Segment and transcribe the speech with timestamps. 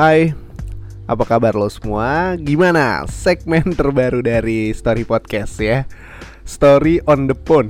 [0.00, 0.32] Hai,
[1.04, 2.32] apa kabar lo semua?
[2.40, 5.84] Gimana segmen terbaru dari Story Podcast ya?
[6.48, 7.68] Story on the phone.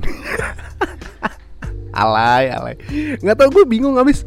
[2.06, 2.78] alay, alay.
[3.18, 4.22] Nggak tau gue bingung habis.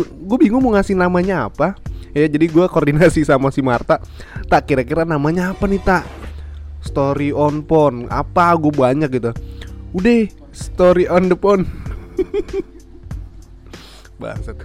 [0.00, 1.76] Gue bingung mau ngasih namanya apa.
[2.16, 4.00] Ya jadi gue koordinasi sama si Marta.
[4.48, 6.08] Tak kira-kira namanya apa nih tak?
[6.80, 8.08] Story on phone.
[8.08, 8.56] Apa?
[8.56, 9.36] Gue banyak gitu.
[9.92, 10.24] Udah,
[10.56, 11.68] story on the phone.
[14.24, 14.56] Bangsat.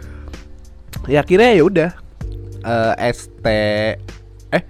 [1.12, 2.07] Ya kira ya udah
[2.68, 3.46] uh, ST
[4.52, 4.64] eh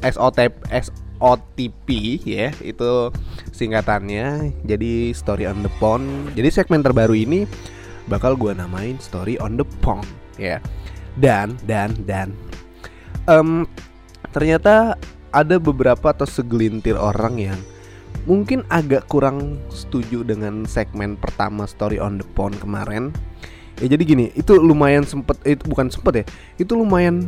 [0.00, 1.88] SOTP SOTP
[2.24, 3.12] ya itu
[3.52, 4.52] singkatannya.
[4.64, 7.44] Jadi story on the phone jadi segmen terbaru ini
[8.08, 10.06] bakal gue namain story on the phone
[10.40, 10.60] ya.
[11.20, 12.32] Dan dan dan.
[13.28, 13.68] Um,
[14.30, 14.94] ternyata
[15.34, 17.58] ada beberapa atau segelintir orang yang
[18.28, 23.14] mungkin agak kurang setuju dengan segmen pertama story on the phone kemarin
[23.80, 26.24] ya jadi gini itu lumayan sempet itu bukan sempet ya
[26.56, 27.22] itu lumayan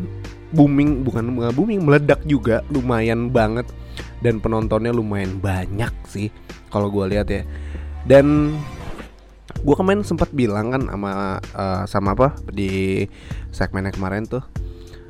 [0.52, 3.68] booming bukan booming meledak juga lumayan banget
[4.24, 6.32] dan penontonnya lumayan banyak sih
[6.72, 7.42] kalau gue lihat ya.
[8.08, 8.56] Dan
[9.60, 11.12] gue kemarin sempat bilang kan sama
[11.56, 13.04] uh, sama apa di
[13.50, 14.44] segmennya kemarin tuh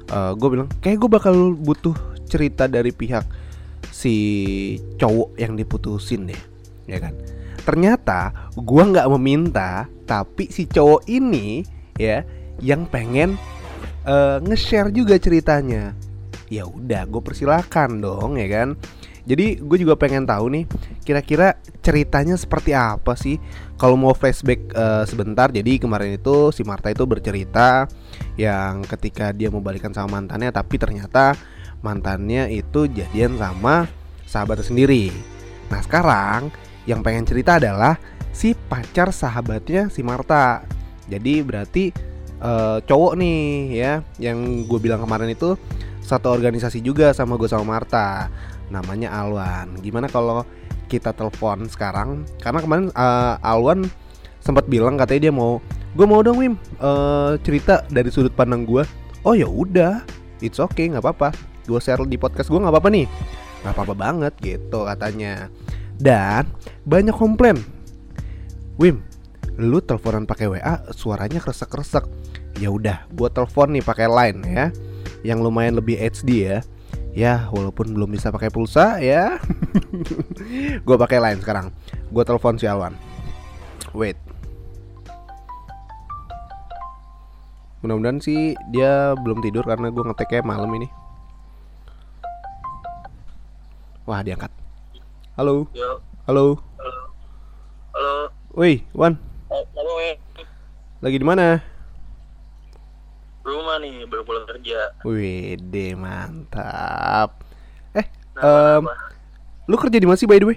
[0.09, 1.93] uh, gue bilang kayak gue bakal butuh
[2.25, 3.29] cerita dari pihak
[3.93, 4.15] si
[4.97, 6.43] cowok yang diputusin deh
[6.89, 7.15] ya kan.
[7.63, 11.61] Ternyata gue nggak meminta tapi si cowok ini
[12.01, 12.25] ya
[12.65, 13.37] yang pengen
[14.09, 15.93] uh, nge-share juga ceritanya.
[16.49, 18.69] Ya udah gue persilahkan dong ya kan?
[19.29, 20.65] Jadi gue juga pengen tahu nih
[21.05, 23.37] kira-kira ceritanya seperti apa sih?
[23.77, 27.85] Kalau mau flashback uh, sebentar jadi kemarin itu si Marta itu bercerita
[28.41, 31.37] yang ketika dia mau balikan sama mantannya tapi ternyata
[31.85, 33.85] mantannya itu jadian sama
[34.25, 35.13] sahabatnya sendiri.
[35.69, 36.49] Nah sekarang
[36.89, 38.01] yang pengen cerita adalah
[38.39, 40.63] si pacar sahabatnya si Marta.
[41.11, 41.91] Jadi berarti
[42.39, 43.39] uh, cowok nih
[43.75, 45.59] ya yang gue bilang kemarin itu
[46.07, 48.31] satu organisasi juga sama gue sama Marta.
[48.71, 49.83] Namanya Alwan.
[49.83, 50.47] Gimana kalau
[50.87, 52.23] kita telepon sekarang?
[52.39, 53.91] Karena kemarin uh, Alwan
[54.39, 55.59] sempat bilang katanya dia mau
[55.99, 58.87] gue mau dong Wim uh, cerita dari sudut pandang gue.
[59.27, 60.07] Oh ya udah,
[60.39, 61.35] it's okay nggak apa-apa.
[61.67, 63.07] Gue share di podcast gue nggak apa-apa nih.
[63.67, 65.51] Nggak apa-apa banget gitu katanya.
[65.99, 66.47] Dan
[66.87, 67.78] banyak komplain.
[68.79, 69.03] Wim,
[69.59, 72.07] lu teleponan pakai WA suaranya kresek-kresek.
[72.63, 74.67] Ya udah, gua telepon nih pakai line ya.
[75.27, 76.59] Yang lumayan lebih HD ya.
[77.11, 79.43] Ya, walaupun belum bisa pakai pulsa ya.
[80.87, 81.75] gua pakai line sekarang.
[82.15, 82.95] Gua telepon si Alwan.
[83.99, 84.15] Wait.
[87.83, 90.91] Mudah-mudahan sih dia belum tidur karena gue ngeteknya malam ini.
[94.03, 94.51] Wah, diangkat.
[95.39, 95.71] Halo.
[95.75, 96.03] Yo.
[96.27, 96.59] Halo.
[96.79, 96.95] Halo.
[97.95, 98.38] Halo.
[98.57, 99.21] Woi, Wan.
[99.53, 99.93] Halo.
[101.05, 101.61] Lagi di mana?
[103.45, 104.89] Rumah nih, baru pulang kerja.
[105.05, 105.61] Wih,
[105.97, 107.45] mantap.
[107.93, 108.07] Eh,
[108.39, 108.95] Nah, um, apa?
[109.69, 110.57] lu kerja di mana sih by the way?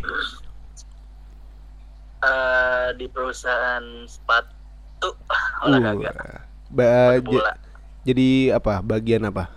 [2.22, 5.10] Eh, di perusahaan sepatu
[5.68, 6.12] olahraga.
[6.16, 6.40] Uh,
[6.72, 7.54] ba- bola.
[8.08, 8.80] jadi apa?
[8.80, 9.52] Bagian apa?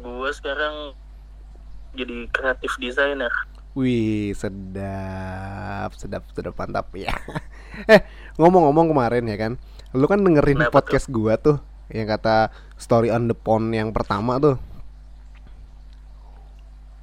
[0.00, 0.96] Gua sekarang
[1.92, 3.32] jadi kreatif designer.
[3.76, 7.12] Wih, sedap, sedap, sedap mantap ya.
[7.92, 8.00] eh,
[8.40, 9.52] ngomong-ngomong kemarin ya kan,
[9.92, 11.60] lu kan dengerin Kenapa podcast gua tuh
[11.92, 12.48] yang kata
[12.80, 14.56] story on the pond yang pertama tuh.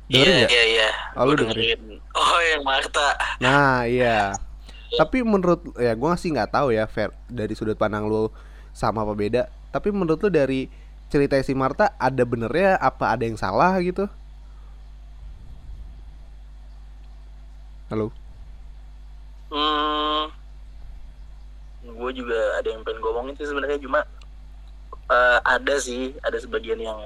[0.10, 0.90] Iya, iya, iya.
[1.14, 2.02] Oh, lu dengerin.
[2.18, 3.22] Oh, yang Marta.
[3.38, 4.34] Nah, iya.
[5.00, 8.34] Tapi menurut ya gua sih nggak tahu ya fair dari sudut pandang lu
[8.74, 9.46] sama apa beda.
[9.70, 10.74] Tapi menurut lu dari
[11.14, 14.10] cerita si Marta ada benernya apa ada yang salah gitu?
[17.94, 18.10] Halo.
[19.54, 20.34] Hmm.
[21.86, 24.02] Gue juga ada yang pengen ngomongin sih sebenarnya cuma
[25.14, 26.98] eh, ada sih, ada sebagian yang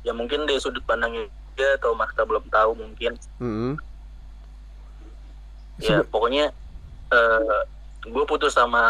[0.00, 1.28] ya mungkin dari sudut pandangnya
[1.60, 3.20] dia atau Marta belum tahu mungkin.
[3.36, 3.76] Mm-mm.
[5.76, 6.48] ya Sebe- pokoknya
[7.12, 7.60] eh
[8.08, 8.80] gue putus sama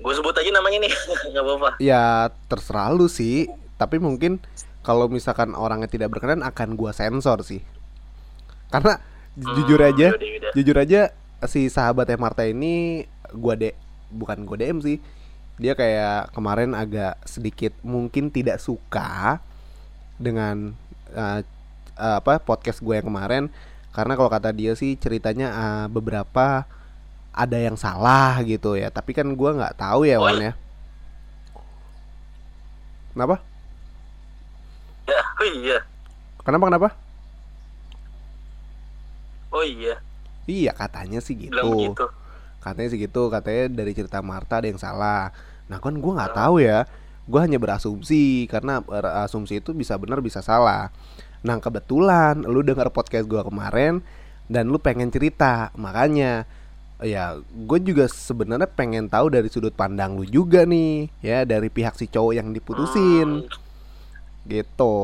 [0.00, 0.92] gue sebut aja namanya nih
[1.28, 3.52] nggak apa-apa ya terserah lu sih.
[3.76, 4.40] Tapi mungkin
[4.80, 7.60] kalau misalkan orangnya tidak berkenan akan gua sensor sih.
[8.72, 10.52] Karena jujur Hmm, aja, yaudah, yaudah.
[10.54, 11.00] jujur aja
[11.46, 13.72] si sahabatnya Marta ini gua de
[14.10, 14.98] bukan gua DM sih.
[15.60, 19.38] Dia kayak kemarin agak sedikit mungkin tidak suka
[20.16, 20.72] dengan
[21.12, 21.40] eh,
[21.96, 23.44] eh, apa podcast gue yang kemarin.
[23.92, 26.64] Karena kalau kata dia sih ceritanya eh, beberapa
[27.30, 28.88] ada yang salah gitu ya.
[28.90, 30.52] Tapi kan gua nggak tahu ya Wan ya.
[33.12, 33.36] Kenapa?
[35.06, 35.78] Ya oh iya.
[36.40, 36.88] Kenapa kenapa
[39.50, 39.98] oh iya.
[40.46, 41.54] Iya katanya sih gitu.
[41.54, 42.06] Begitu.
[42.60, 45.30] Katanya sih gitu katanya dari cerita Marta ada yang salah.
[45.70, 46.38] Nah kan gue nggak Ah.
[46.46, 46.78] tahu ya.
[47.30, 50.90] Gue hanya berasumsi karena berasumsi itu bisa benar bisa salah.
[51.46, 54.02] Nah kebetulan lu dengar podcast gue kemarin
[54.50, 55.70] dan lu pengen cerita.
[55.78, 56.44] Makanya
[57.00, 61.94] ya gue juga sebenarnya pengen tahu dari sudut pandang lu juga nih ya dari pihak
[61.94, 63.46] si cowok yang diputusin.
[64.44, 64.96] Gitu.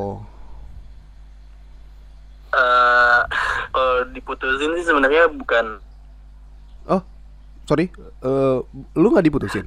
[2.52, 3.22] Eh,
[3.70, 5.80] kalau diputusin sih sebenarnya bukan.
[6.86, 7.02] Oh
[7.64, 7.90] sorry.
[8.22, 8.58] Eh,
[8.94, 9.66] lu nggak diputusin?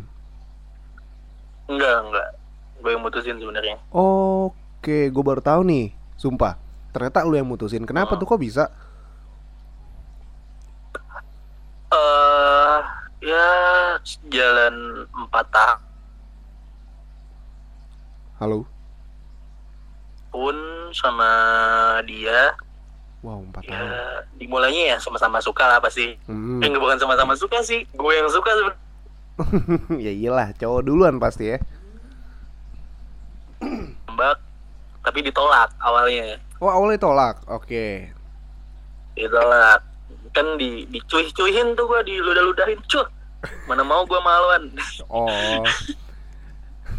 [1.69, 2.27] Enggak enggak
[2.79, 3.75] gue yang mutusin sebenarnya.
[3.91, 5.91] Oke gue baru tahu nih.
[6.15, 6.55] Sumpah
[6.91, 7.83] ternyata lu yang mutusin.
[7.83, 8.19] Kenapa Oh.
[8.19, 8.71] tuh kok bisa?
[11.89, 12.79] Eh
[13.25, 13.47] ya
[14.29, 14.75] jalan
[15.11, 15.79] empat tahun.
[18.39, 18.63] Halo?
[20.89, 21.29] Sama
[22.03, 22.57] dia
[23.19, 23.89] wow empat ya tahun.
[24.39, 26.15] dimulainya ya sama-sama suka lah pasti.
[26.27, 26.63] Hmm.
[26.63, 28.51] eh enggak bukan sama-sama suka sih gue yang suka
[30.05, 31.57] ya iyalah cowok duluan pasti ya.
[34.11, 34.35] Mbak
[35.03, 36.39] tapi ditolak awalnya.
[36.59, 38.11] Oh awalnya tolak oke.
[39.15, 39.79] Ditolak.
[40.35, 42.79] Kan di dicuih-cuihin tuh gua diludah-ludahin.
[42.91, 43.07] Cuh
[43.71, 44.63] mana mau gua maluan.
[45.09, 45.63] Oh.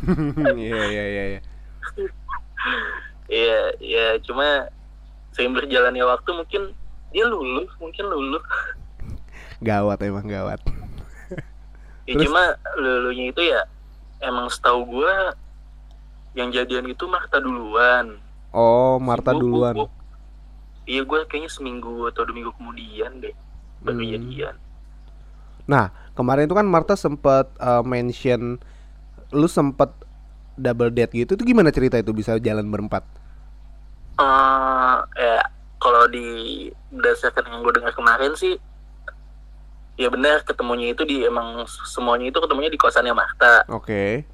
[0.56, 1.40] Iya iya iya iya.
[3.28, 4.64] iya ya cuma
[5.30, 6.62] seiring berjalannya waktu mungkin
[7.10, 8.42] dia luluh mungkin luluh
[9.60, 10.60] gawat emang gawat
[12.08, 12.22] ya Terus?
[12.26, 12.42] cuma
[12.76, 13.60] luluhnya itu ya
[14.20, 15.34] emang setahu gua
[16.32, 18.18] yang jadian itu Marta duluan
[18.50, 19.74] oh Marta Gua- duluan
[20.86, 23.34] iya gua kayaknya seminggu atau dua minggu kemudian deh
[23.80, 24.12] baru Hmm.
[24.12, 24.56] jadian
[25.70, 28.58] Nah, kemarin itu kan Marta sempat uh, mention
[29.30, 29.94] lu sempat
[30.58, 31.38] double date gitu.
[31.38, 33.06] Itu gimana cerita itu bisa jalan berempat?
[34.20, 35.40] Eh ya
[35.80, 38.60] kalau di berdasarkan yang gue dengar kemarin sih
[39.96, 44.24] ya benar ketemunya itu di emang semuanya itu ketemunya di kosannya Marta Oke.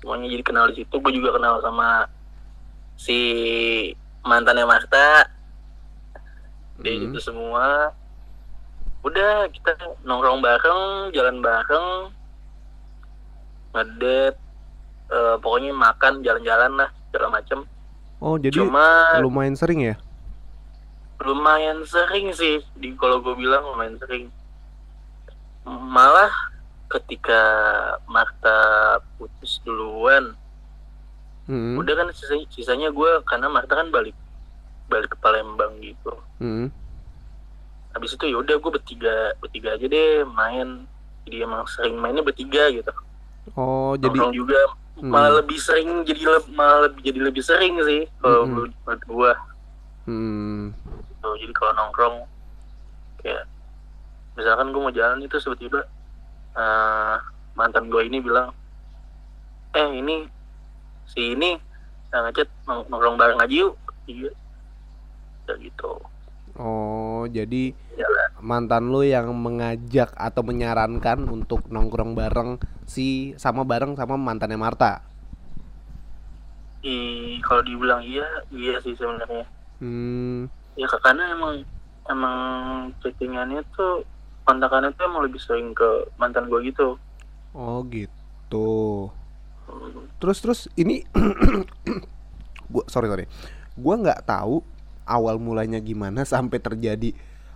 [0.00, 2.08] semuanya jadi kenal di situ gue juga kenal sama
[2.96, 3.18] si
[4.24, 5.28] mantannya Marta
[6.80, 7.12] di Hmm.
[7.12, 7.92] itu semua
[9.00, 9.72] udah kita
[10.04, 12.12] nongkrong bareng jalan bareng
[13.72, 14.36] ngedate
[15.10, 17.64] eh, pokoknya makan jalan-jalan lah segala macem
[18.20, 19.96] Oh, jadi cuma lumayan sering ya?
[21.20, 24.32] lumayan sering sih di kalau gue bilang lumayan sering
[25.68, 26.32] malah
[26.88, 27.40] ketika
[28.08, 28.58] Marta
[29.16, 30.32] putus duluan
[31.44, 31.74] Hmm.
[31.74, 34.14] udah kan sisanya, sisanya gue karena Marta kan balik
[34.86, 36.70] balik ke Palembang gitu Hmm.
[37.90, 40.86] habis itu ya udah gue bertiga bertiga aja deh main
[41.26, 42.92] jadi emang sering mainnya bertiga gitu
[43.58, 44.56] Oh, jadi juga
[45.00, 45.08] Hmm.
[45.12, 48.68] malah lebih sering jadi le- malah lebih jadi lebih sering sih kalau Hmm.
[48.68, 49.32] menurut gue
[50.06, 50.62] hmm.
[51.20, 52.16] Tuh, jadi kalau nongkrong
[53.20, 53.44] kayak
[54.36, 55.80] misalkan gue mau jalan itu tiba-tiba
[56.56, 57.16] eh,
[57.56, 58.52] mantan gue ini bilang
[59.72, 60.24] eh ini
[61.04, 61.56] si ini
[62.10, 63.74] nah, ngechat nong- nongkrong bareng aja yuk
[64.04, 64.30] iya
[65.48, 65.96] kayak gitu
[66.58, 67.70] Oh, jadi
[68.00, 72.56] jalan mantan lu yang mengajak atau menyarankan untuk nongkrong bareng
[72.88, 75.04] si sama bareng sama mantannya Marta.
[76.80, 79.44] Ih, kalau dibilang iya iya sih sebenarnya
[79.80, 80.48] Hmm.
[80.76, 81.64] ya karena emang
[82.04, 82.36] emang
[83.00, 84.04] chattingannya tuh
[84.44, 86.96] kontakannya tuh emang lebih sering ke mantan gue gitu
[87.50, 89.10] Oh, gitu.
[89.66, 91.02] Hmm, Terus terus ini
[92.72, 93.26] gua sorry sorry.
[93.74, 94.62] Gua nggak tahu
[95.02, 97.10] awal mulanya gimana sampai terjadi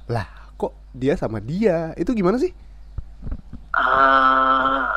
[0.06, 2.52] lah kok dia sama dia itu gimana sih?
[3.75, 4.94] ah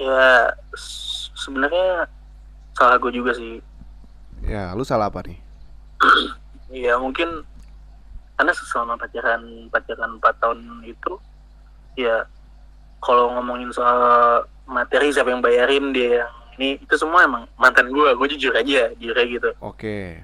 [0.00, 0.48] ya
[1.36, 2.08] sebenarnya
[2.72, 3.60] salah gue juga sih
[4.44, 5.40] Ya lu salah apa nih?
[6.68, 7.44] ya mungkin
[8.36, 11.12] karena selama pacaran pacaran 4 tahun itu
[11.94, 12.26] ya
[12.98, 18.08] kalau ngomongin soal materi siapa yang bayarin dia yang ini itu semua emang mantan gue
[18.16, 20.18] gue jujur aja jujur aja gitu Oke.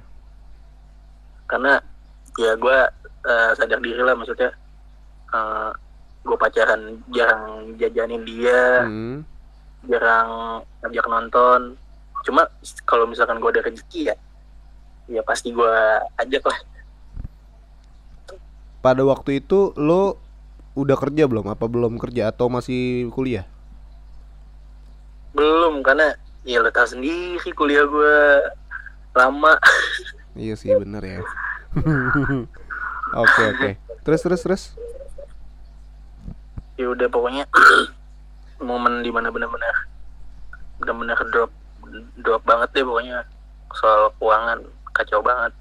[1.47, 1.79] karena
[2.37, 2.79] ya gue
[3.23, 4.51] eh, sadar diri lah maksudnya
[5.31, 5.71] eh,
[6.21, 9.25] gue pacaran jarang jajanin dia Hmm.
[9.85, 11.61] jarang ngajak nonton
[12.21, 12.45] cuma
[12.85, 14.17] kalau misalkan gue ada rezeki ya
[15.09, 15.75] ya pasti gue
[16.17, 16.61] ajak lah
[18.81, 20.17] Pada waktu itu lo
[20.73, 21.53] udah kerja belum?
[21.53, 23.45] Apa belum kerja atau masih kuliah?
[25.31, 28.17] belum karena ya lo tau sendiri kuliah gue
[29.15, 29.55] lama
[30.33, 31.19] Iya sih bener ya.
[33.13, 33.71] Oke oke.
[34.01, 34.63] Terus terus terus.
[36.75, 37.45] ya udah pokoknya
[38.65, 39.85] momen di mana benar-benar
[40.81, 41.53] benar-benar drop
[42.17, 43.21] drop banget deh pokoknya
[43.77, 44.65] soal keuangan
[44.97, 45.53] kacau banget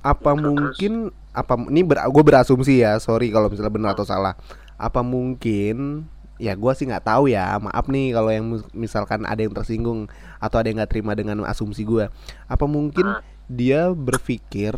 [0.00, 0.92] Apa Terus- mungkin
[1.34, 4.38] apa ini ber, gue berasumsi ya sorry kalau misalnya benar atau salah.
[4.78, 6.06] Apa mungkin
[6.38, 10.06] ya gua sih nggak tahu ya maaf nih kalau yang misalkan ada yang tersinggung
[10.38, 12.14] atau ada yang nggak terima dengan asumsi gua
[12.46, 13.18] apa mungkin Ah.
[13.48, 14.76] Dia berpikir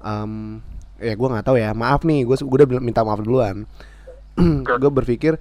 [0.00, 0.62] em,
[0.98, 3.66] ya gua nggak tahu ya maaf nih gue udah minta maaf duluan
[4.82, 5.38] gue berpikir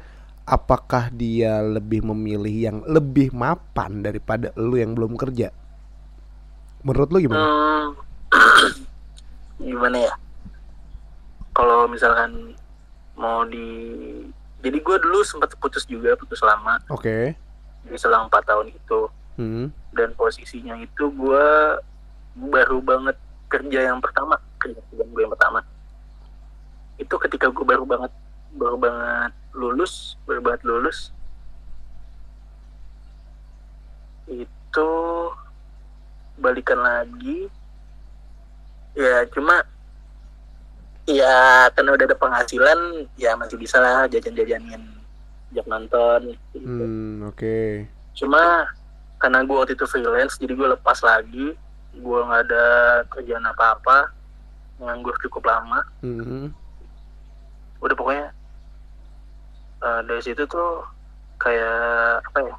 [0.47, 5.53] apakah dia lebih memilih yang lebih mapan daripada lu yang belum kerja
[6.81, 7.87] menurut lu gimana Hmm,
[9.67, 10.13] gimana ya?
[11.55, 12.53] Kalau misalkan
[13.17, 13.65] mau di,
[14.61, 17.33] jadi gue dulu sempat putus juga, putus lama, oke
[17.87, 19.01] di selang 4 tahun itu.
[19.39, 19.65] Hmm.
[19.95, 21.47] Dan posisinya itu gue
[22.37, 23.17] baru banget
[23.49, 25.65] kerja yang pertama, kerja gue yang pertama.
[27.01, 28.11] Itu ketika gue baru banget,
[28.53, 31.09] baru banget lulus, baru banget lulus.
[34.27, 34.89] Itu
[36.37, 37.49] balikan lagi
[38.93, 39.61] ya cuma
[41.09, 42.79] ya karena udah ada penghasilan
[43.17, 44.81] ya masih bisa lah jajan-jajanin
[45.53, 46.57] jak nonton gitu.
[46.61, 47.87] Hmm, oke.
[48.17, 48.69] cuma
[49.17, 51.57] karena gue waktu itu freelance jadi gue lepas lagi
[51.97, 52.65] gue nggak ada
[53.09, 54.13] kerjaan apa-apa
[54.77, 56.53] nganggur cukup lama Mhm.
[57.77, 58.27] udah pokoknya
[59.79, 60.85] eh, dari situ tuh
[61.37, 62.55] kayak apa ya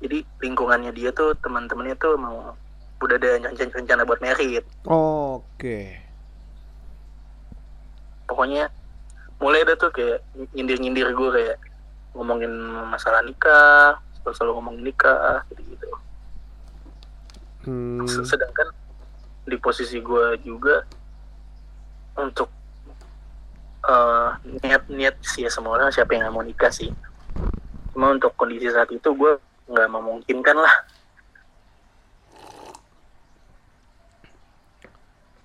[0.00, 2.54] jadi lingkungannya dia tuh teman-temannya tuh mau
[3.00, 5.98] udah ada rencana-rencana buat merit Oke.
[8.26, 8.70] pokoknya
[9.38, 10.20] mulai ada tuh kayak
[10.52, 11.56] nyindir-nyindir gue kayak
[12.12, 12.52] ngomongin
[12.86, 15.88] masalah nikah selalu, selalu ngomongin nikah gitu gitu
[17.60, 18.72] Hmm, sedangkan
[19.44, 20.84] di posisi gue juga
[22.16, 22.48] untuk
[23.86, 24.28] eh,
[24.64, 26.92] niat-niat sih ya semua orang siapa yang mau nikah sih
[27.92, 29.32] cuma untuk kondisi saat itu gue
[29.70, 30.74] nggak memungkinkan lah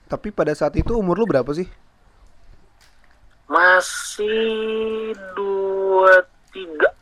[0.06, 1.66] tapi pada saat itu umur lu berapa sih?
[3.46, 6.95] masih dua tiga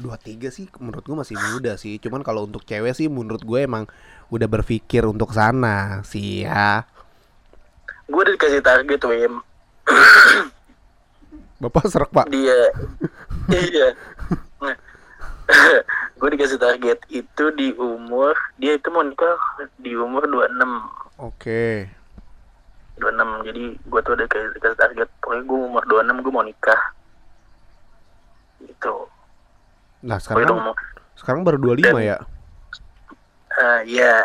[0.00, 2.00] Dua tiga sih menurut gue masih muda sih.
[2.00, 3.84] Cuman kalau untuk cewek sih menurut gue emang
[4.28, 6.88] udah berpikir untuk sana sih ya.
[8.06, 9.38] gue udah dikasih target Wim
[11.60, 12.26] Bapak serak pak.
[12.26, 12.58] dia
[13.70, 13.94] iya
[14.58, 14.74] Nah,
[16.18, 19.36] gue dikasih target itu di umur dia itu mau nikah
[19.76, 20.58] di umur 26
[21.20, 21.86] Oke.
[22.96, 26.82] 26 jadi gue tuh udah dikasih target pokoknya gue umur 26 gue mau nikah
[28.60, 28.94] gitu
[30.00, 30.74] Nah sekarang
[31.18, 32.16] sekarang baru 25 ya.
[33.60, 34.24] Ah, ya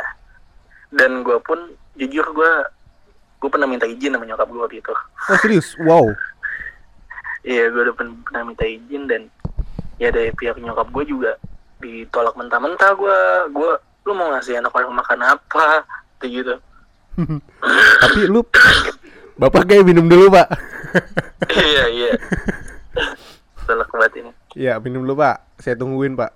[0.95, 1.59] dan gue pun
[1.99, 2.51] jujur gue
[3.43, 4.93] gue pernah minta izin sama nyokap gue waktu itu
[5.27, 5.75] Oh serius?
[5.83, 6.07] Wow.
[7.43, 9.27] iya gue udah pernah minta izin dan
[9.99, 11.35] ya dari pihak nyokap gue juga
[11.83, 13.19] ditolak mentah-mentah gue
[13.51, 13.71] gue
[14.07, 15.83] lu mau ngasih anak orang makan apa
[16.21, 16.55] kayak gitu
[18.03, 18.39] Tapi lu
[19.35, 20.47] Bapak kayak minum dulu pak.
[21.59, 22.11] iya iya
[23.67, 25.43] tolak banget ini Iya minum dulu pak.
[25.57, 26.31] Saya tungguin pak.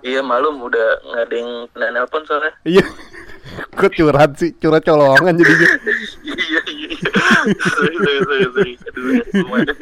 [0.00, 2.84] iya malum udah nggak ada yang kena nelpon soalnya Iya.
[3.78, 4.52] Kok curhat sih?
[4.54, 5.68] Curhat colongan jadinya.
[6.20, 6.90] iya iya iya
[7.62, 9.76] sorry sorry sorry sorry aduh ya, lumayan.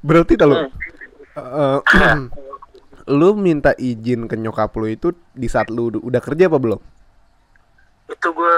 [0.00, 0.68] Berarti kalau
[1.30, 1.80] Hmm.
[1.80, 1.80] eh,
[3.16, 6.80] lu minta izin ke nyokap lu itu di saat lu udah- kerja apa belum?
[8.10, 8.56] itu gue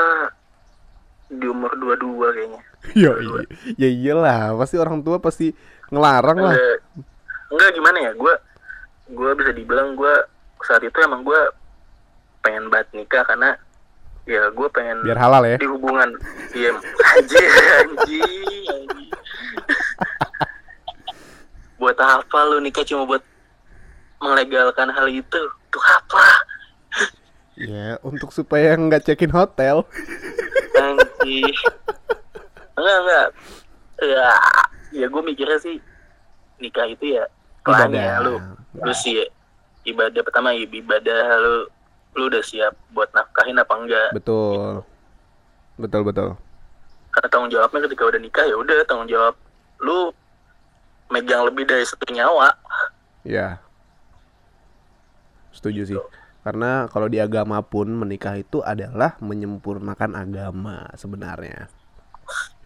[1.30, 2.60] di umur 22 kayaknya
[2.92, 3.40] Ya, iya.
[3.78, 5.54] ya iyalah, pasti orang tua pasti
[5.88, 6.56] ngelarang lah.
[7.48, 8.34] enggak gimana ya gue
[9.12, 10.14] gue bisa dibilang gue
[10.62, 11.40] saat itu emang gue
[12.40, 13.54] pengen banget nikah karena
[14.24, 15.56] ya gue pengen Biar halal ya.
[15.60, 16.10] di hubungan
[16.54, 16.72] iya
[17.12, 18.82] anjing anjing
[21.76, 23.22] buat apa lu nikah cuma buat
[24.18, 26.24] melegalkan hal itu tuh apa
[27.52, 29.84] Ya, untuk supaya nggak check-in hotel.
[30.72, 31.52] anjing
[32.82, 33.26] enggak enggak
[34.02, 34.28] ya
[34.90, 35.78] ya gue mikirnya sih
[36.58, 37.24] nikah itu ya
[37.62, 38.18] Ibadah.
[38.26, 38.34] lu
[38.82, 39.22] lu sih
[39.86, 41.54] ibadah pertama ya ibadah lu
[42.18, 44.82] lu udah siap buat nafkahin apa enggak Betul.
[45.80, 46.30] Betul, betul.
[47.12, 49.34] karena tanggung jawabnya ketika udah nikah ya udah tanggung jawab
[49.80, 50.10] lu
[51.08, 52.52] megang lebih dari satu nyawa
[53.22, 53.62] Ya.
[55.54, 55.98] Setuju sih.
[56.42, 61.70] Karena kalau di agama pun menikah itu adalah menyempurnakan agama sebenarnya.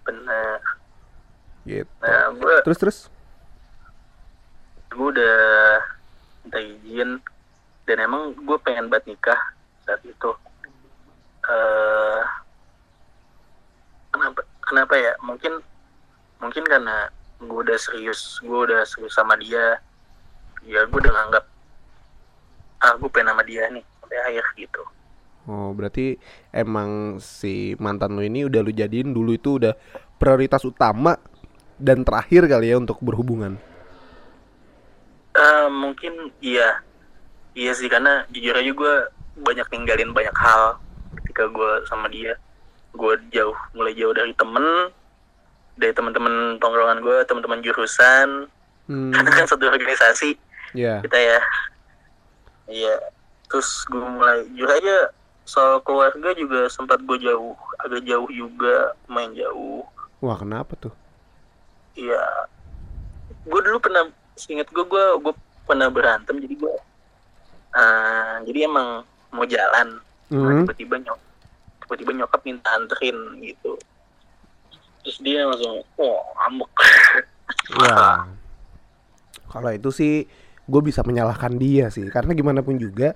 [0.06, 0.58] Bener
[1.66, 1.90] Gitu.
[1.98, 2.98] nah gue Terus terus.
[4.86, 5.82] gue udah
[6.46, 7.18] minta izin.
[7.86, 9.40] Dan emang gue pengen banget nikah
[9.82, 10.30] saat itu.
[11.46, 12.22] Eh
[14.14, 15.12] kenapa kenapa ya?
[15.26, 15.58] Mungkin
[16.38, 17.10] mungkin karena
[17.42, 19.82] gue udah serius gue udah serius sama dia.
[20.62, 21.44] Ya gue udah nganggap
[22.78, 24.82] ah gue pengen sama dia nih sampai akhir gitu
[25.46, 26.18] Oh, berarti
[26.50, 29.78] emang si mantan lu ini udah lu jadiin dulu itu udah
[30.18, 31.14] prioritas utama
[31.78, 33.54] dan terakhir kali ya untuk berhubungan.
[35.36, 36.82] ya mungkin iya.
[37.56, 38.94] Iya sih karena jujur aja gue
[39.40, 40.82] banyak ninggalin banyak hal
[41.22, 42.34] ketika gue sama dia.
[42.92, 44.90] Gue jauh mulai jauh dari temen
[45.78, 48.50] dari teman-teman tongkrongan gue teman-teman jurusan.
[48.90, 50.34] Hmm, karena kan satu organisasi.
[50.74, 51.00] Ya.
[51.06, 51.40] kita ya.
[52.66, 52.94] Iya.
[53.46, 55.15] Terus gue mulai jujur aja
[55.46, 59.86] soal keluarga juga sempat gue jauh agak jauh juga main jauh
[60.18, 60.90] Wah, kenapa tuh?
[61.92, 62.18] Iya,
[63.44, 64.08] gue dulu pernah,
[64.48, 65.34] inget gue, gue, gue
[65.64, 66.74] pernah berantem, jadi gue,
[67.72, 70.66] uh, jadi emang mau jalan, Nah, Hmm.
[70.66, 71.20] tiba-tiba nyok,
[71.84, 73.78] tiba-tiba nyokap minta anterin gitu,
[75.04, 76.70] terus dia langsung, oh ngambek,
[77.78, 78.26] Wah.
[79.46, 80.26] Kalau itu sih
[80.66, 83.14] gue bisa menyalahkan dia sih karena gimana pun juga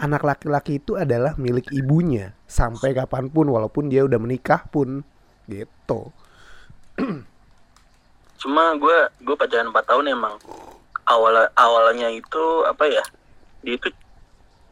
[0.00, 5.04] anak laki-laki itu adalah milik ibunya sampai kapan pun walaupun dia udah menikah pun
[5.44, 6.08] gitu.
[8.40, 10.34] cuma gue, gue pacaran 4 tahun emang,
[11.04, 13.04] awal awalnya itu apa ya,
[13.60, 13.92] dia itu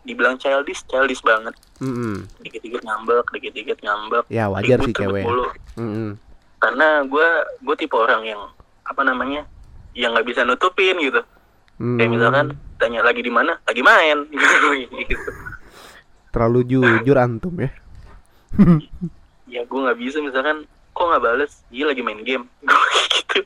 [0.09, 1.53] dibilang childish, childish banget,
[1.85, 2.25] Mm-mm.
[2.41, 5.25] dikit-dikit ngambek, dikit-dikit ngambek, Ya wajar sih cewek.
[5.29, 5.45] mulu.
[5.77, 6.17] Mm-mm.
[6.59, 7.29] karena gue
[7.63, 8.43] gue tipe orang yang
[8.83, 9.47] apa namanya
[9.95, 11.23] yang nggak bisa nutupin gitu
[11.79, 12.47] kayak Hmm, misalkan
[12.83, 13.55] tanya lagi di mana?
[13.63, 14.27] Lagi main.
[14.99, 15.31] Gitu.
[16.35, 17.71] Terlalu jujur antum ya.
[19.55, 21.63] ya gue nggak bisa misalkan kok nggak bales?
[21.71, 22.51] Iya lagi main game.
[22.67, 23.41] Gue gitu.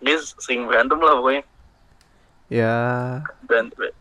[0.00, 1.44] Dia sering berantem lah pokoknya.
[2.48, 2.76] Ya,
[3.44, 3.92] berantem.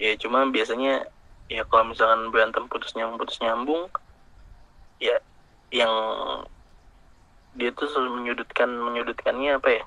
[0.00, 1.04] Ya cuma biasanya
[1.52, 3.90] ya kalau misalkan berantem putus nyambung putus nyambung
[5.02, 5.18] ya
[5.74, 5.92] yang
[7.58, 9.84] dia tuh selalu menyudutkan menyudutkannya apa ya?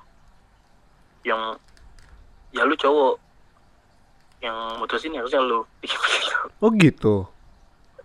[1.33, 1.41] Yang
[2.53, 3.17] ya lu cowok
[4.39, 5.65] yang mutusin harusnya lu
[6.63, 7.25] oh gitu.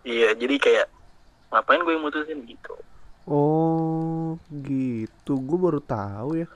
[0.03, 0.87] iya jadi kayak
[1.53, 2.75] ngapain gue yang mutusin gitu
[3.29, 5.37] Oh, gitu.
[5.37, 6.49] Gue baru tahu ya.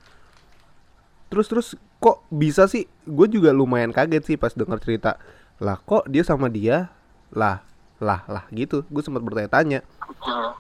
[1.29, 1.69] Terus terus
[2.01, 2.89] kok bisa sih?
[3.05, 5.21] Gue juga lumayan kaget sih pas denger cerita.
[5.61, 6.89] Lah kok dia sama dia?
[7.29, 7.61] Lah,
[8.01, 8.89] lah, lah gitu.
[8.89, 9.85] Gue sempat bertanya-tanya.
[10.25, 10.57] Hmm.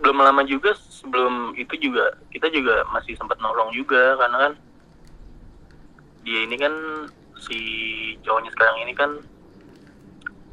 [0.00, 4.52] belum lama juga sebelum itu juga kita juga masih sempat nongkrong juga karena kan
[6.20, 6.74] dia ini kan
[7.38, 7.58] si
[8.20, 9.10] cowoknya sekarang ini kan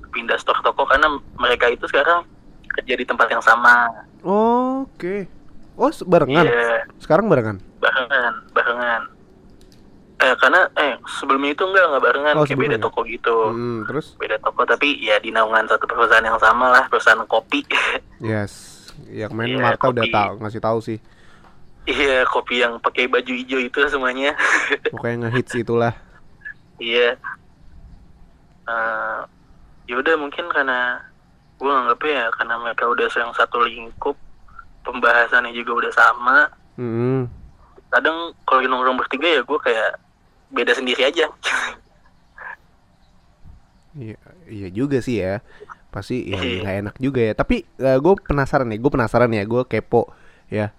[0.10, 2.24] pindah store toko karena mereka itu sekarang
[2.70, 5.30] kerja di tempat yang sama Oke.
[5.74, 6.42] Oh, se- barengan.
[6.42, 7.62] Iya, Sekarang barengan.
[7.78, 9.02] barengan barengan
[10.18, 12.82] eh karena eh sebelumnya itu enggak enggak barengan Oh, kayak beda sebelumnya.
[12.82, 16.90] toko gitu Hmm, terus beda toko tapi ya di naungan satu perusahaan yang sama lah
[16.90, 17.62] perusahaan kopi
[18.20, 18.74] yes.
[19.06, 20.10] Yang main Iya, Marta udah kopi.
[20.12, 20.98] tahu ngasih tahu sih.
[21.88, 24.36] Iya kopi yang pakai baju hijau itu semuanya
[24.93, 25.95] Pokoknya ngehits itulah.
[26.78, 27.15] Iya.
[28.67, 29.19] Eh,
[29.88, 31.00] ya udah mungkin karena
[31.58, 34.13] gue anggapnya ya karena mereka udah yang satu lingkup
[34.84, 36.38] pembahasannya juga udah sama.
[36.76, 37.32] Hmm.
[37.89, 39.91] Kadang kalau nongkrong bertiga ya gue kayak
[40.52, 41.26] beda sendiri aja.
[43.97, 44.13] Iya,
[44.45, 45.41] iya juga sih ya.
[45.89, 46.62] Pasti ya Iya.
[46.62, 47.34] nggak enak juga ya.
[47.34, 50.13] Tapi gue penasaran nih, gue penasaran ya, gue kepo
[50.54, 50.69] ya.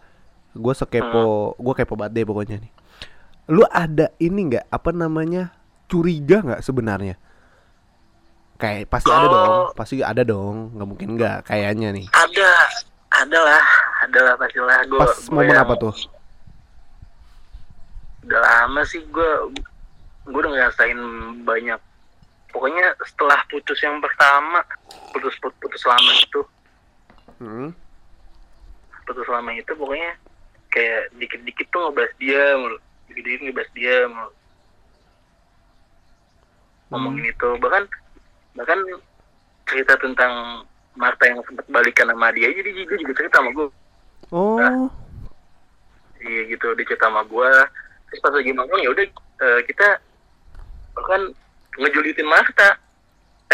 [0.59, 2.73] Gue sekepo, gue kepo banget deh pokoknya nih.
[3.49, 5.55] Lu ada ini nggak apa namanya
[5.87, 7.15] curiga nggak sebenarnya?
[8.59, 9.33] Kayak pasti ada Oh.
[9.33, 12.07] dong, pasti ada dong, nggak mungkin nggak kayaknya nih.
[12.11, 12.51] ada,
[13.09, 13.65] ada lah,
[14.03, 14.99] ada lah pastilah gue.
[14.99, 15.95] Pas momen apa tuh?
[18.27, 19.31] Udah lama sih gue,
[20.27, 20.99] gue udah ngerasain
[21.47, 21.81] banyak.
[22.51, 24.61] Pokoknya setelah putus yang pertama,
[25.15, 26.41] putus putus, putus lama itu,
[27.39, 27.71] Hmm.
[29.07, 30.19] putus lama itu pokoknya
[30.73, 32.79] kayak dikit-dikit tuh ngebahas dia mulu.
[33.11, 34.33] Dikit-dikit ngebahas dia mulu.
[36.89, 37.49] Ngomongin itu.
[37.61, 37.85] Bahkan
[38.57, 38.81] bahkan
[39.69, 40.65] cerita tentang
[40.99, 43.69] Marta yang sempat balikan sama dia jadi dia juga cerita sama gue
[44.29, 44.61] Oh,
[46.21, 47.51] iya gitu dia cerita sama gue
[48.11, 49.07] terus pas lagi nongkrong ya udah
[49.41, 49.89] eh, kita
[50.93, 51.33] bahkan
[51.79, 52.77] ngejulitin Marta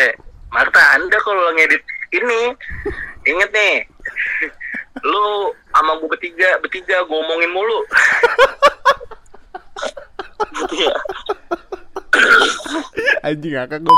[0.01, 0.17] eh
[0.51, 1.85] Marta anda kalau ngedit
[2.17, 2.57] ini
[3.29, 3.75] inget nih
[5.11, 7.79] lu sama gue bertiga bertiga gue ngomongin mulu
[10.55, 10.95] gitu ya
[13.23, 13.97] anjing akak gue.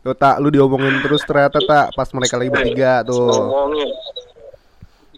[0.00, 3.28] Tuh tak, lu diomongin terus ternyata tak pas mereka lagi bertiga tuh.
[3.28, 3.88] ngomongin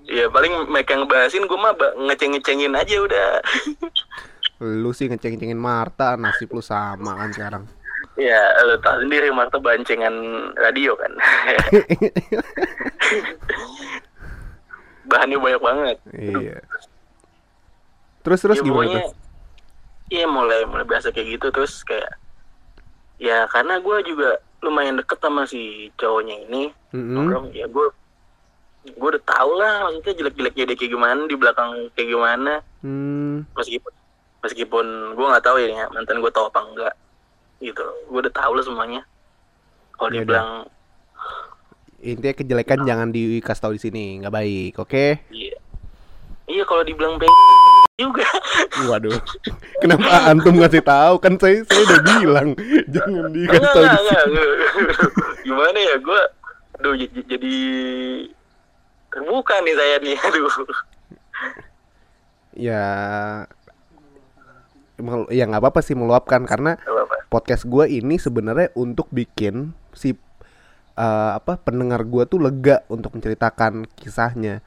[0.05, 1.72] ya paling mereka ngebahasin gue mah
[2.11, 3.31] ngeceng-ngecengin aja udah
[4.62, 7.64] Lu sih ngeceng-cengin Marta, nasib lu sama kan sekarang.
[8.12, 10.12] ya lu tau sendiri Marta bancengan
[10.59, 11.12] radio kan
[15.12, 16.57] bahannya banyak banget Iya.
[18.22, 19.05] Terus terus ya, gimana pokoknya?
[20.09, 22.09] Iya mulai mulai biasa kayak gitu terus kayak
[23.16, 25.61] ya karena gue juga lumayan deket sama si
[25.94, 27.12] cowoknya ini Mm-mm.
[27.12, 27.87] nongkrong ya gue
[28.85, 33.46] gue udah tau lah maksudnya jelek-jeleknya dia kayak gimana di belakang kayak gimana Hmm.
[33.55, 33.94] meskipun
[34.42, 36.94] meskipun gue nggak tahu ya mantan gue tahu apa enggak
[37.59, 37.79] gitu
[38.11, 39.03] gue udah tahu lah semuanya
[39.94, 40.18] kalau Yaudah.
[40.18, 40.51] dibilang
[42.03, 45.07] Intinya kejelekan jangan dikasih tahu di sini, nggak baik, oke?
[45.31, 45.55] iya.
[46.51, 47.31] Iya kalau dibilang beng
[47.97, 48.27] juga.
[48.91, 49.15] Waduh,
[49.79, 51.23] kenapa antum ngasih tahu?
[51.23, 52.49] Kan saya saya udah bilang
[52.91, 54.43] jangan dikasih tahu di sini.
[55.47, 56.21] gimana ya gue
[56.77, 57.55] aduh jadi
[59.09, 60.51] terbuka nih saya nih aduh.
[62.53, 62.83] Ya,
[65.33, 67.17] ya nggak apa-apa sih meluapkan karena Gak apa-apa.
[67.33, 70.12] podcast gue ini sebenarnya untuk bikin si
[70.96, 74.61] eh, apa pendengar gue tuh lega untuk menceritakan kisahnya,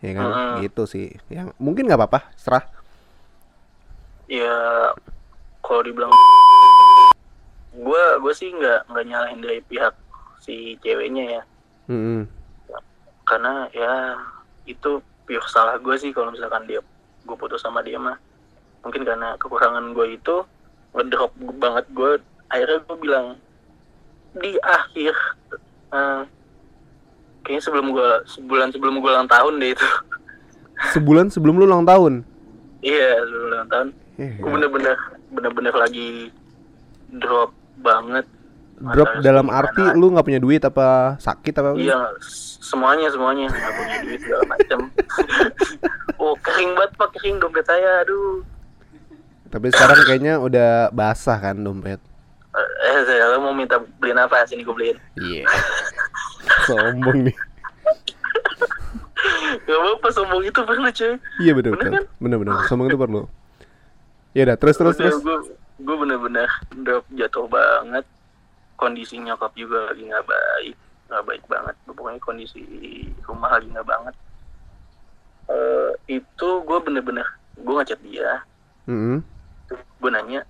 [0.00, 0.26] ya kan?
[0.30, 0.54] Mm-mm.
[0.66, 1.06] Gitu sih.
[1.30, 2.64] Yang mungkin nggak apa-apa, serah.
[4.26, 4.90] ya
[5.62, 6.10] kalau dibilang
[7.76, 9.94] gue gue sih nggak nggak nyalahin dari pihak
[10.42, 11.42] si ceweknya ya
[11.86, 12.26] Mm-mm.
[13.22, 14.18] karena ya
[14.66, 16.82] itu pure salah gue sih kalau misalkan dia
[17.22, 18.18] gue putus sama dia mah
[18.82, 20.42] mungkin karena kekurangan gue itu
[20.94, 22.10] ngedrop banget gue
[22.50, 23.26] akhirnya gue bilang
[24.36, 25.14] di akhir
[25.90, 26.22] eh,
[27.42, 29.88] kayaknya sebelum gue sebulan sebelum gue ulang tahun deh itu
[30.94, 32.20] Sebulan sebelum lu ulang tahun.
[32.80, 34.96] iya sebelum ulang tahun Eh, gue bener-bener
[35.28, 36.32] bener-bener lagi
[37.12, 38.24] drop banget
[38.76, 41.80] Drop Antara dalam arti lu nggak punya duit apa sakit apa?
[41.80, 42.12] Iya,
[42.60, 44.78] semuanya semuanya nggak punya duit segala macam.
[46.20, 48.44] oh kering banget pak kering dompet saya, aduh.
[49.48, 51.96] Tapi sekarang kayaknya udah basah kan dompet.
[52.86, 54.98] Eh saya mau minta beliin apa sini gue beliin.
[55.18, 55.42] Iya.
[56.66, 57.36] Sombong nih.
[59.66, 61.18] Gak apa sombong itu perlu cuy.
[61.42, 61.92] Iya bener Bener bener.
[61.92, 62.04] kan?
[62.22, 62.54] Bener bener.
[62.66, 63.22] Sombong itu perlu.
[64.30, 65.18] Ya udah terus terus terus.
[65.18, 65.38] Gue
[65.76, 66.46] gue bener-bener
[66.76, 68.04] drop jatuh banget.
[68.76, 70.76] Kondisi nyokap juga lagi nggak baik,
[71.08, 71.74] nggak baik banget.
[71.88, 72.60] Pokoknya kondisi
[73.24, 74.14] rumah lagi nggak banget.
[75.48, 77.24] Eh itu gue bener-bener
[77.56, 78.44] gue ngechat dia,
[78.84, 79.24] Mm-mm.
[79.72, 80.44] gue nanya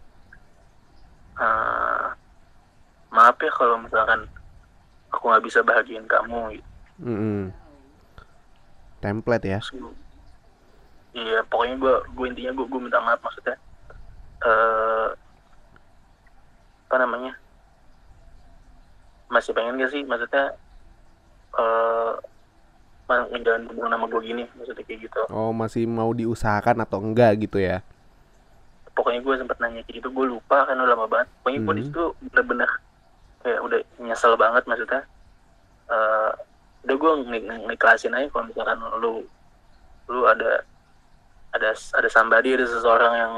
[1.38, 2.07] "Eh,
[3.16, 4.29] maaf ya kalau misalkan
[5.09, 6.68] aku nggak bisa bahagiain kamu gitu.
[7.00, 7.48] Mm-mm.
[8.98, 9.61] Template ya.
[11.12, 13.57] Iya pokoknya gue gue intinya gue gue minta maaf maksudnya
[14.38, 15.09] eh
[16.87, 17.33] apa namanya
[19.26, 20.55] masih pengen gak sih maksudnya
[21.57, 26.98] eh uh, menjalin hubungan sama gue gini maksudnya kayak gitu Oh masih mau diusahakan atau
[27.00, 27.81] enggak gitu ya?
[28.92, 31.76] pokoknya gue sempet nanya kayak gitu gue lupa kan udah lama banget pokoknya gue di
[31.76, 31.88] Hmm.
[31.90, 32.70] situ bener-bener
[33.46, 35.06] kayak udah nyesel banget maksudnya.
[35.87, 36.32] Eh
[36.87, 37.12] udah gue
[37.66, 39.26] ngiklasin aja kalau misalkan lu
[40.06, 40.62] lu ada
[41.50, 43.35] ada ada somebody ada seseorang yang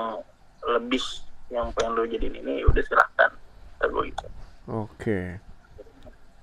[0.68, 1.00] lebih
[1.48, 3.32] yang pengen lu jadiin ini udah silahkan.
[3.80, 4.26] Kata gue gitu
[4.68, 5.40] Oke.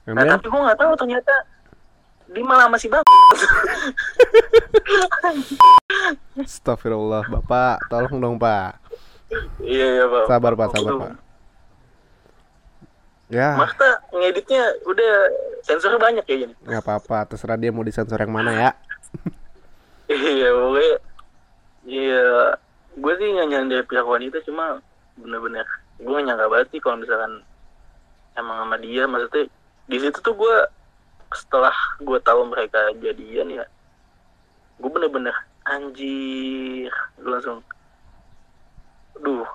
[0.10, 0.34] nah Kemudian?
[0.34, 1.34] tapi gue nggak tahu ternyata
[2.26, 3.06] dia malah masih bang.
[6.42, 7.86] Astagfirullah Bapak.
[7.86, 8.82] Tolong dong Pak.
[9.62, 10.26] Iya iya pak.
[10.26, 10.94] Sabar Pak sabar.
[10.98, 11.25] Pak
[13.26, 13.58] Ya.
[13.58, 15.14] Makta ngeditnya udah
[15.66, 18.72] sensornya banyak kayak gini nggak apa-apa Terserah dia mau disensor yang mana ya.
[20.06, 20.94] Iya, pokoknya
[21.86, 22.26] Iya,
[22.94, 24.78] gue sih nggak dari pihak wanita cuma
[25.18, 25.66] bener-bener
[25.98, 27.42] gue nggak nyangka banget sih kalau misalkan
[28.38, 29.10] emang sama dia.
[29.10, 29.50] Maksudnya
[29.90, 30.56] di situ tuh gue
[31.34, 33.66] setelah gue tahu mereka jadian ya
[34.80, 35.36] gue bener-bener
[35.66, 37.64] anjir gue langsung
[39.20, 39.48] duh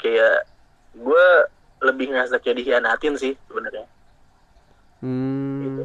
[0.00, 0.48] kayak
[0.96, 1.26] gue
[1.86, 3.84] lebih ngerasa kayak dikhianatin sih sebenarnya
[5.02, 5.82] Hmm,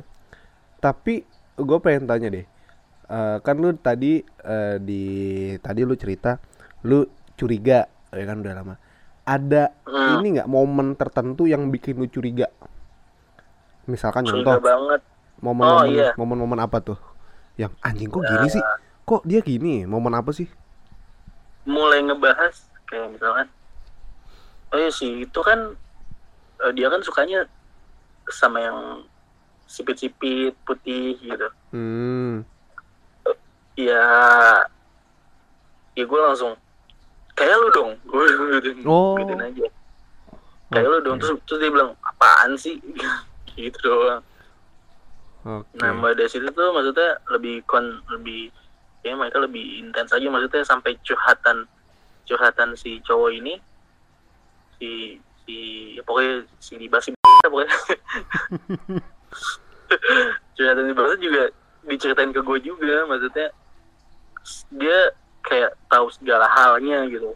[0.77, 1.25] tapi
[1.57, 2.47] gue pengen tanya deh,
[3.07, 5.03] Eh, kan lu tadi eh, di
[5.61, 6.37] tadi lu cerita,
[6.87, 7.05] lu
[7.39, 8.75] curiga, ya kan udah lama.
[9.27, 10.19] Ada Hmm.
[10.19, 12.47] ini nggak momen tertentu yang bikin lu curiga?
[13.87, 15.01] Misalkan curiga contoh, banget
[15.41, 16.09] momen-momen, Oh, iya.
[16.19, 16.99] momen-momen apa tuh?
[17.61, 18.63] Yang anjing kok gini sih?
[19.07, 19.85] Kok dia gini?
[19.87, 20.49] Momen apa sih?
[21.67, 22.55] mulai ngebahas
[22.87, 23.47] kayak misalkan
[24.71, 25.59] oh iya sih itu kan
[26.63, 27.45] eh, dia kan sukanya
[28.27, 28.79] sama yang
[29.67, 31.47] sipit-sipit putih gitu.
[31.71, 32.41] Hmm,
[33.75, 34.05] ya
[35.93, 36.55] ya gue langsung
[37.37, 37.91] kayak lu dong.
[38.09, 38.25] Gue
[38.85, 39.13] Oh.
[39.21, 39.67] gituin aja.
[40.73, 41.17] Kayak lu dong.
[41.21, 42.81] Terus, terus dia bilang apaan sih?
[43.57, 44.21] Gitu doang.
[45.47, 45.79] Oke.
[45.79, 48.51] nah dari situ tuh maksudnya lebih kon lebih
[48.99, 51.63] ya mereka lebih intens aja maksudnya sampai curhatan
[52.27, 53.55] curhatan si cowok ini
[54.75, 55.15] si
[55.47, 55.57] si
[55.95, 57.71] ya pokoknya si dibasi pokoknya
[60.53, 61.41] curhatan si Basa juga
[61.83, 63.47] diceritain ke gue juga maksudnya
[64.69, 64.99] dia
[65.41, 67.31] kayak tahu segala halnya gitu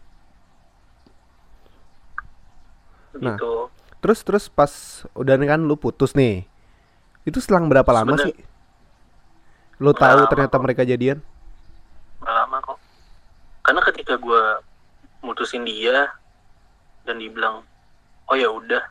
[3.11, 3.67] Nah, gitu
[3.99, 4.71] Terus terus pas
[5.13, 6.47] udah nih kan lu putus nih,
[7.21, 8.49] itu selang berapa lama Sebenernya- sih?
[9.77, 10.63] Lu tahu ternyata kok.
[10.63, 11.19] mereka jadian?
[12.17, 12.79] Nggak lama kok
[13.61, 14.43] karena ketika gue
[15.21, 16.09] mutusin dia
[17.03, 17.61] dan dibilang
[18.31, 18.83] oh ya udah.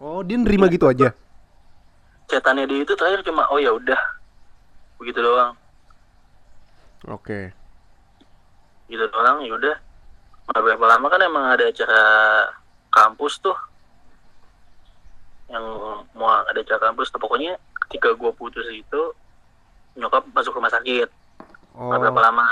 [0.00, 1.14] Oh, dia nerima gitu aja.
[2.30, 3.98] chatannya dia itu terakhir cuma oh ya udah.
[4.98, 5.54] Begitu doang.
[7.06, 7.54] Oke.
[8.90, 9.76] gitu doang ya udah.
[10.50, 12.02] Nggak berapa lama kan emang ada acara
[12.90, 13.54] kampus tuh?
[15.46, 15.64] Yang
[16.14, 17.22] mau ada acara kampus tuh.
[17.22, 19.02] Pokoknya ketika gue putus itu
[19.98, 21.06] nyokap masuk rumah sakit.
[21.74, 21.94] Oh.
[21.94, 22.46] berapa lama.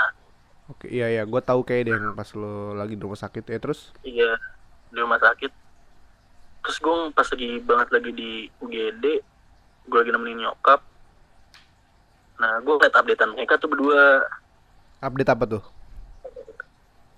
[0.69, 3.59] Oke, iya iya, gue tahu kayak deh pas lo lagi di rumah sakit ya.
[3.59, 3.91] Terus.
[4.03, 4.35] iya.
[4.91, 5.58] Di rumah sakit
[6.61, 9.03] terus gue pas lagi banget lagi di UGD
[9.85, 10.81] gue lagi nemenin nyokap
[12.37, 14.23] nah gue liat updatean mereka tuh berdua
[14.99, 15.63] Update apa tuh?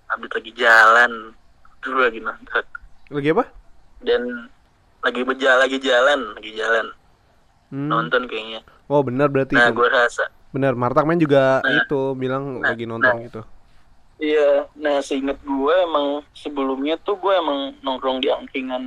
[0.08, 1.12] update lagi jalan
[1.80, 2.66] dulu lagi nonton
[3.10, 3.46] Lagi apa?
[4.02, 4.22] dan
[5.00, 6.88] lagi berjalan lagi jalan lagi jalan
[7.72, 7.88] Hmm.
[7.88, 11.80] nonton kayaknya Oh, benar berarti nah gue rasa Benar, Martak main juga Nah.
[11.80, 13.24] itu bilang Nah, lagi nonton nah.
[13.24, 13.42] gitu.
[14.20, 18.84] iya nah seinget gue emang sebelumnya tuh gue emang nongkrong di angkringan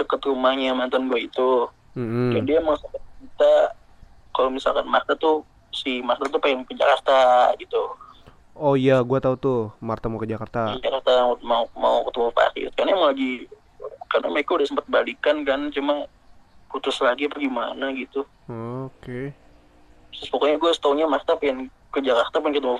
[0.00, 2.34] deket rumahnya mantan gue itu Mm-mm.
[2.34, 3.52] jadi emang sempet kita
[4.30, 7.92] kalau misalkan Marta tuh si Marta tuh pengen ke Jakarta gitu
[8.60, 10.76] Oh iya, gua tahu tuh Marta mau ke Jakarta.
[10.76, 13.48] di Jakarta mau mau ketemu Farid karena emang lagi
[14.12, 16.04] karena mereka udah sempet balikan kan cuma
[16.68, 18.20] putus lagi apa gimana gitu
[18.84, 19.32] Oke.
[20.12, 22.76] terus pokoknya gue setaunya Marta pengen ke Jakarta pengen ketemu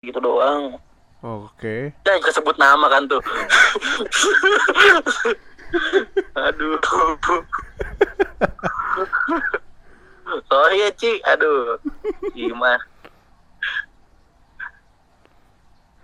[0.00, 0.78] gitu doang
[1.20, 1.92] Oke.
[2.00, 3.20] Ya kesebut nama kan tuh.
[6.34, 6.78] Aduh.
[10.46, 11.78] Sorry ya Ci, aduh.
[12.34, 12.82] Gimana?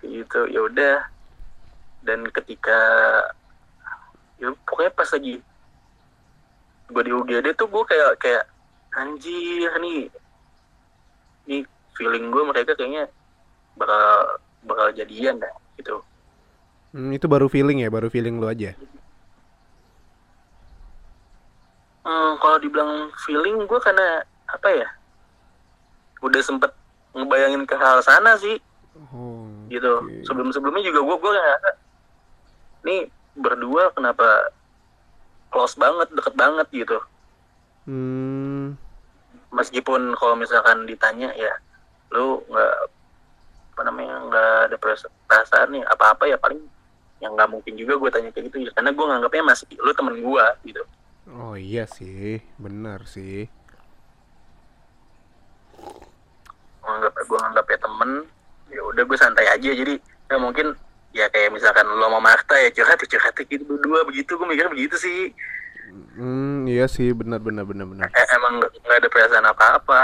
[0.03, 0.97] Gitu, ya udah.
[2.03, 2.79] Dan ketika
[4.37, 5.41] ya pokoknya pas lagi
[6.87, 8.45] gue di UGD tuh gue kayak kayak
[8.95, 10.07] anjir nih
[11.51, 11.63] nih
[11.97, 13.11] feeling gue mereka kayaknya
[13.75, 15.51] bakal bakal jadian dah
[15.81, 16.05] gitu
[16.97, 18.73] Hmm, itu baru feeling ya, baru feeling lu aja.
[22.07, 24.87] Hmm, kalau dibilang feeling gue karena apa ya?
[26.23, 26.71] Udah sempet
[27.11, 28.63] ngebayangin ke hal sana sih,
[29.11, 29.51] Oh.
[29.67, 30.01] gitu.
[30.01, 30.23] oke.
[30.23, 31.71] Sebelum-sebelumnya juga gue gue ngerasa,
[32.83, 33.01] nih
[33.35, 34.55] berdua kenapa
[35.51, 36.99] close banget, deket banget gitu.
[37.85, 38.79] Hmm.
[39.51, 41.51] Meskipun kalau misalkan ditanya ya,
[42.15, 42.75] lu nggak
[43.75, 46.63] apa namanya nggak ada peras- perasaan nih apa-apa ya paling
[47.19, 50.17] yang nggak mungkin juga gue tanya kayak gitu ya karena gue nganggapnya masih lu temen
[50.17, 50.83] gue gitu.
[51.27, 53.51] Oh iya sih, benar sih.
[56.87, 58.11] nganggap gue nganggap ya temen.
[58.71, 59.71] Ya udah gue santai aja.
[59.75, 59.99] Jadi
[60.31, 60.71] ya mungkin
[61.11, 64.07] ya kayak misalkan lo mau Marta ya curhat ya curhat gitu berdua.
[64.07, 65.35] Begitu gue mikir begitu sih.
[66.15, 68.07] Hmm, iya sih, benar benar benar benar.
[68.11, 70.01] Eh, emang nggak ada perasaan apa apa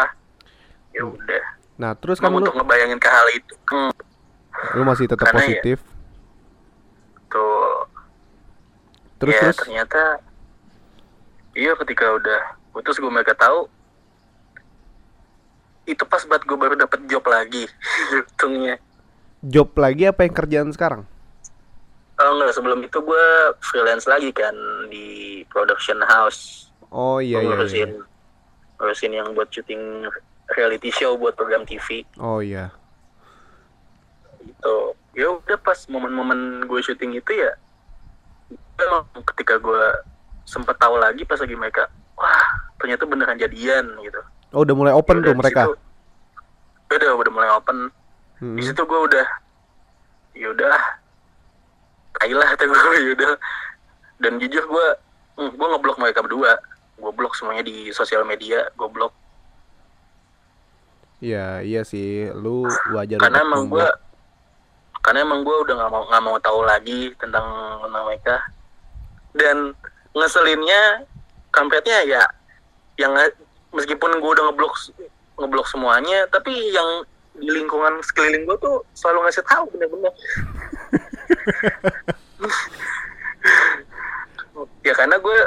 [0.90, 1.44] ya udah.
[1.78, 3.90] Nah, terus kan Emang lu untuk ngebayangin ke hal itu hmm,
[4.76, 5.78] lu masih tetap Karena ya- positif.
[7.32, 7.88] tuh
[9.16, 9.56] Terus ya terus?
[9.56, 10.02] ternyata
[11.52, 12.40] iya ketika udah
[12.72, 13.68] putus gue mereka tahu
[15.84, 17.66] itu pas banget gue baru dapet job lagi
[18.32, 18.78] untungnya
[19.42, 21.02] job lagi apa yang kerjaan sekarang?
[22.22, 23.26] Oh enggak, sebelum itu gue
[23.58, 24.54] freelance lagi kan
[24.86, 26.70] di production house.
[26.94, 27.50] Oh iya Gua iya.
[27.50, 28.02] ngurusin, iya.
[28.78, 30.06] ngurusin yang buat syuting
[30.54, 32.70] reality show buat program TV Oh iya.
[34.46, 34.94] gitu.
[35.18, 37.52] Ya udah pas momen-momen gue syuting itu ya,
[38.78, 39.84] emang ketika gue
[40.44, 42.42] sempet tahu lagi pas lagi mereka, wah
[42.76, 44.20] ternyata beneran jadian gitu.
[44.52, 45.62] Oh udah mulai open Ya tuh mereka.
[45.64, 45.80] situ-
[46.92, 47.88] udah udah mulai open.
[48.36, 48.56] Hmm.
[48.58, 49.26] Di situ gue udah,
[50.34, 50.76] ya udah,
[52.18, 52.78] kailah kata gue
[53.08, 53.32] yaudah.
[54.18, 54.86] Dan jujur gue,
[55.36, 56.58] hmm, gue ngeblok mereka berdua.
[56.94, 59.10] Gue blok semuanya di sosial media, gue blok.
[61.18, 63.86] Iya iya sih, lu wajar karena emang gue,
[65.00, 67.46] karena emang gue udah nggak mau nggak mau tahu lagi tentang
[67.80, 68.36] tentang mereka.
[69.32, 69.56] Dan
[70.12, 71.06] ngeselinnya,
[71.52, 72.22] kampretnya ya,
[73.00, 73.12] yang
[73.72, 74.74] meskipun gue udah ngeblok
[75.40, 80.12] ngeblok semuanya, tapi yang di lingkungan sekeliling gue tuh selalu ngasih tahu bener-bener.
[84.84, 85.38] ya karena gue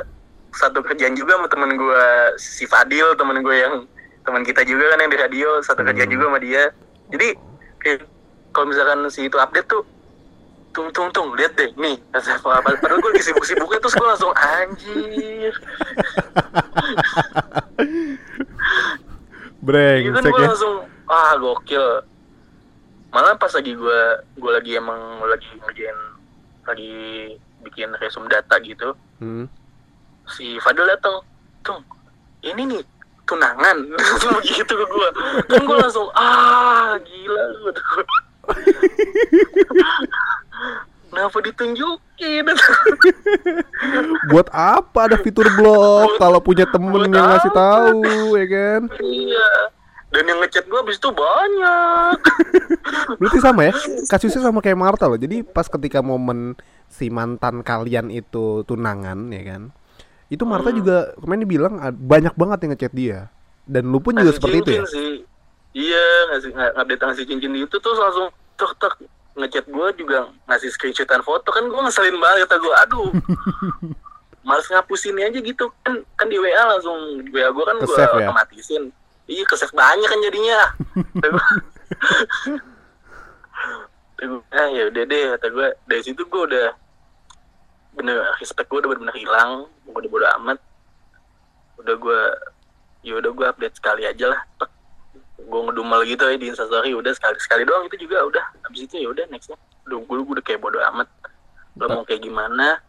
[0.55, 2.03] satu kerjaan juga sama temen gue
[2.39, 3.83] si Fadil temen gue yang
[4.25, 6.15] teman kita juga kan yang di radio satu kerjaan Hmm.
[6.15, 6.63] juga sama dia
[7.11, 7.27] jadi
[8.55, 9.83] kalau misalkan si itu update tuh
[10.75, 15.53] tung tung tung lihat deh nih padahal gue lagi sibuk-sibuknya terus gue langsung anjir.
[19.65, 20.49] Iya kan brengsek gue ya.
[20.53, 20.75] langsung
[21.09, 21.87] ah gokil.
[23.09, 24.01] Malah pas lagi gue
[24.37, 25.99] gue lagi emang lagi ngerjain
[26.69, 26.93] lagi
[27.65, 28.93] bikin resume data gitu.
[29.17, 29.47] Hmm.
[30.25, 31.23] si Fadil datang
[31.63, 31.81] tung
[32.45, 32.81] ini nih
[33.25, 33.77] tunangan.
[34.43, 35.09] Begitu ke gue
[35.49, 37.71] kan gue langsung ah gila lu
[41.07, 42.45] kenapa ditunjukin
[44.31, 48.03] Buat apa ada fitur blog kalau punya temen Buat yang ngasih tahu,
[48.35, 48.81] ya kan?
[48.99, 49.49] iya
[50.07, 52.17] dan yang ngechat gue abis itu banyak
[53.19, 53.73] Berarti sama ya?
[54.07, 55.19] Kasusnya sama kayak Marta loh.
[55.19, 56.55] Jadi pas ketika momen
[56.87, 59.61] si mantan kalian itu tunangan, ya kan?
[60.31, 60.77] Itu Marta Hmm.
[60.79, 63.19] juga kemarin dibilang ah, banyak banget yang ngechat dia.
[63.67, 64.83] Dan lu pun juga seperti itu ya?
[64.87, 65.09] sih
[65.75, 68.93] iya ngasih ng- update ngasih cincin itu tuh langsung tek tek
[69.35, 71.51] ngechat gue juga ngasih screenshotan foto.
[71.51, 73.09] Kan gue ngeselin banget kata gue aduh
[74.47, 75.67] males ngapusin aja gitu.
[75.83, 76.95] Kan kan di WA langsung
[77.29, 78.09] WA gue kan gue ya?
[78.15, 78.95] otomatisin.
[79.27, 80.59] Iya ke save banyak kan jadinya.
[84.55, 86.71] Ah ya udah deh kata gue dari situ gue udah
[87.99, 90.57] bener respect gue udah bener-bener hilang gue udah bodo amat.
[91.83, 92.21] Udah gue
[93.03, 94.71] ya udah gue update sekali aja lah Tek.
[95.35, 98.45] Gue ngedumel gitu ya di instastory udah sekali sekali doang itu juga udah.
[98.63, 99.59] Habis itu ya udah nextnya.
[99.87, 101.07] Udah gue udah kayak bodo amat.
[101.75, 102.79] Lo mau kayak gimana?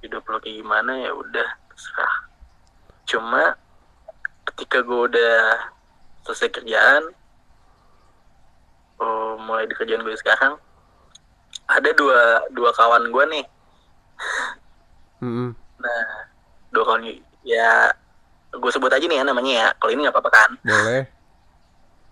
[0.00, 0.92] Hidup lo kayak gimana?
[1.02, 2.14] Ya udah terserah.
[3.08, 3.42] Cuma
[4.54, 5.36] ketika gue udah
[6.24, 7.02] selesai kerjaan
[9.00, 10.56] oh, mulai di kerjaan gue sekarang
[11.68, 13.44] ada dua dua kawan gue nih.
[15.82, 16.04] Nah
[16.70, 17.02] dua kawan
[17.44, 17.92] ya
[18.54, 19.68] gue sebut aja nih ya namanya ya.
[19.76, 20.50] Kalau ini nggak apa-apa kan?
[20.62, 21.17] Boleh.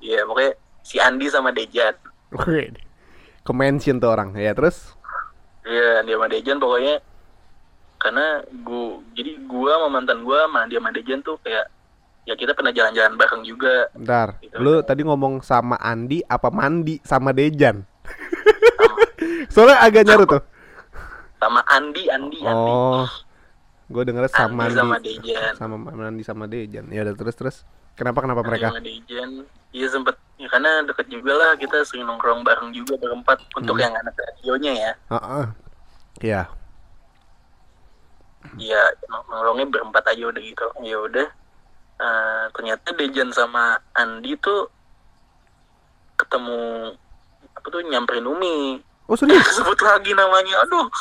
[0.07, 0.53] Iya, pokoknya
[0.87, 1.99] si Andi sama Dejan.
[2.31, 2.71] Oke.
[3.43, 4.31] Ke-mention tuh orang.
[4.39, 4.95] Ya, terus?
[5.67, 7.03] Iya, dia sama Dejan pokoknya
[7.97, 11.67] karena gua jadi gua sama mantan gua sama dia sama Dejan tuh kayak
[12.29, 14.39] ya kita pernah jalan-jalan bareng juga Bentar.
[14.39, 14.55] Gitu.
[14.63, 17.83] Lu tadi ngomong sama Andi apa mandi sama Dejan?
[19.55, 20.43] Soalnya agak nyaru tuh.
[21.37, 22.71] sama Andi, Andi, Andi.
[22.73, 23.07] Oh.
[23.91, 24.79] Gue denger sama Andi Andi.
[24.79, 25.53] sama Dejan.
[25.59, 26.85] Sama Andi sama Dejan.
[26.95, 27.57] Ya udah terus terus.
[27.97, 28.71] Kenapa kenapa mereka?
[28.71, 29.31] sama Dejan.
[29.73, 33.83] Iya sempet ya karena deket juga lah kita sering nongkrong bareng juga berempat untuk Hmm.
[33.83, 34.93] yang anak radionya ya.
[35.11, 35.45] Heeh.
[36.23, 36.43] Iya.
[38.57, 40.65] Iya, nong- nongkrongnya berempat aja udah gitu.
[40.81, 41.29] Ya udah.
[41.97, 44.69] Eh, ternyata Dejan sama Andi tuh
[46.15, 46.93] ketemu
[47.51, 48.81] apa tuh nyamperin Umi.
[49.07, 49.41] Oh serius?
[49.57, 50.61] Sebut lagi namanya.
[50.63, 50.87] Aduh.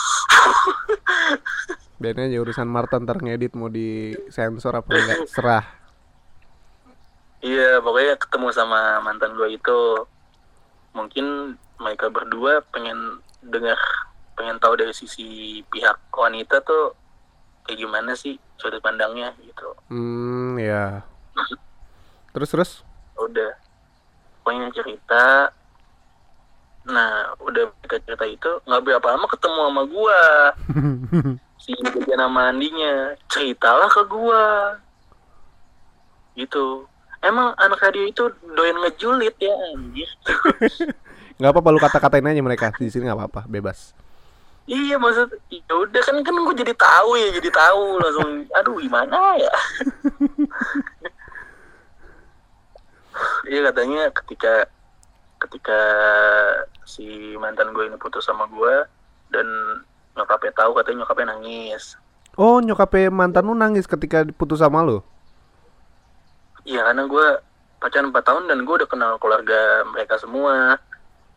[1.95, 5.63] Biarin aja urusan Marta ntar ngedit mau di sensor apa enggak serah.
[7.43, 9.81] Iya, pokoknya ketemu sama mantan gue itu.
[10.95, 13.77] Mungkin mereka berdua pengen dengar,
[14.39, 16.95] pengen tahu dari sisi pihak wanita tuh
[17.67, 19.75] kayak gimana sih sudut pandangnya gitu.
[19.91, 21.03] Hmm ya.
[22.35, 22.71] Terus terus?
[23.15, 23.55] Udah,
[24.43, 25.55] pokoknya cerita.
[26.85, 30.21] Nah, udah mereka cerita itu nggak berapa lama ketemu sama gua
[31.65, 34.77] si Dejan sama Andinya ceritalah ke gua
[36.37, 36.85] gitu
[37.25, 40.09] emang anak radio itu doyan ngejulit ya anjir
[41.35, 43.91] Nggak apa-apa lu kata-katain aja mereka di sini nggak apa-apa bebas.
[44.71, 49.37] iya maksud ya udah kan kan gue jadi tahu ya jadi tahu langsung aduh gimana
[49.37, 49.53] ya
[53.51, 54.65] iya katanya ketika
[55.37, 55.79] ketika
[56.81, 58.89] si mantan gue ini putus sama gue
[59.29, 59.45] dan
[60.17, 61.93] nyokapnya tahu katanya nyokapnya nangis
[62.35, 64.99] Oh nyokapnya mantan lu nangis ketika putus sama lu?
[66.65, 67.27] Iya karena gue
[67.77, 70.81] pacaran 4 tahun dan gue udah kenal keluarga mereka semua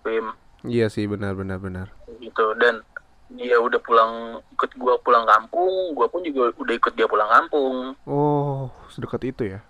[0.03, 0.33] Wim
[0.65, 1.87] Iya sih benar benar benar.
[2.19, 2.81] gitu dan
[3.29, 4.13] dia udah pulang
[4.51, 9.45] ikut gue pulang kampung gue pun juga udah ikut dia pulang kampung Oh sedekat itu
[9.47, 9.61] ya?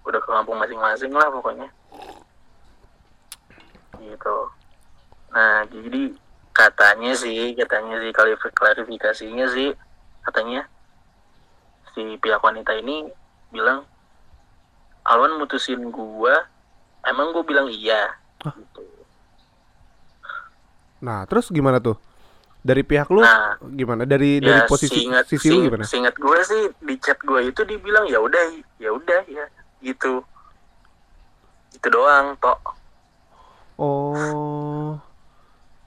[0.00, 1.68] udah ke kampung masing-masing lah pokoknya
[3.96, 4.36] gitu
[5.30, 6.12] nah jadi
[6.50, 9.70] katanya sih katanya sih klarifi- klarifikasinya sih
[10.22, 10.66] katanya
[11.90, 13.06] si pihak wanita ini
[13.48, 13.86] bilang
[15.04, 16.46] Alwan mutusin gua
[17.08, 18.12] emang gue bilang iya
[18.44, 18.82] gitu.
[21.00, 21.96] Nah terus gimana tuh?
[22.60, 24.04] Dari pihak lu Nah, gimana?
[24.04, 25.84] Dari dari ya posisi seingat sisi lu gimana?
[25.88, 28.42] seingat gue sih di chat gue itu dibilang ya udah
[28.76, 29.44] ya udah ya
[29.80, 30.20] gitu
[31.72, 32.60] itu doang tok
[33.80, 35.00] Oh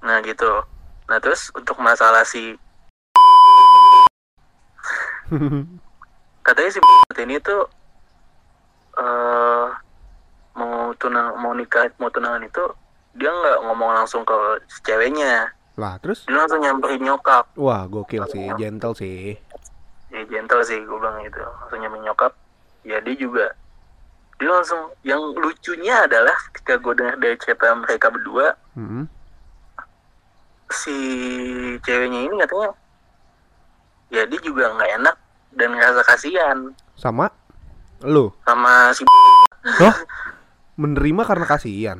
[0.04, 0.50] nah gitu
[1.06, 2.58] nah terus untuk masalah si
[6.46, 6.80] katanya si
[7.22, 7.70] ini tuh
[8.94, 9.68] eh
[10.54, 12.62] mau tunang mau nikah mau tunangan itu
[13.18, 14.34] dia nggak ngomong langsung ke
[14.70, 16.26] si ceweknya lah terus?
[16.30, 19.34] dia langsung nyamperin nyokap Wah gokil sih, gentle sih.
[20.14, 22.34] ya gentle sih gue bilang gitu langsung nyamperin nyokap
[22.86, 23.46] ya dia juga
[24.38, 29.10] dia langsung yang lucunya adalah ketika gue dengar dari cerita mereka berdua Mm-mm.
[30.70, 30.98] si
[31.82, 32.70] ceweknya ini katanya
[34.10, 35.16] ya dia juga nggak enak
[35.54, 36.58] dan ngerasa kasihan
[36.94, 37.30] Sama
[38.04, 38.36] lu?
[38.44, 39.08] sama si
[39.80, 39.96] Loh?
[40.76, 42.00] Menerima karena kasihan.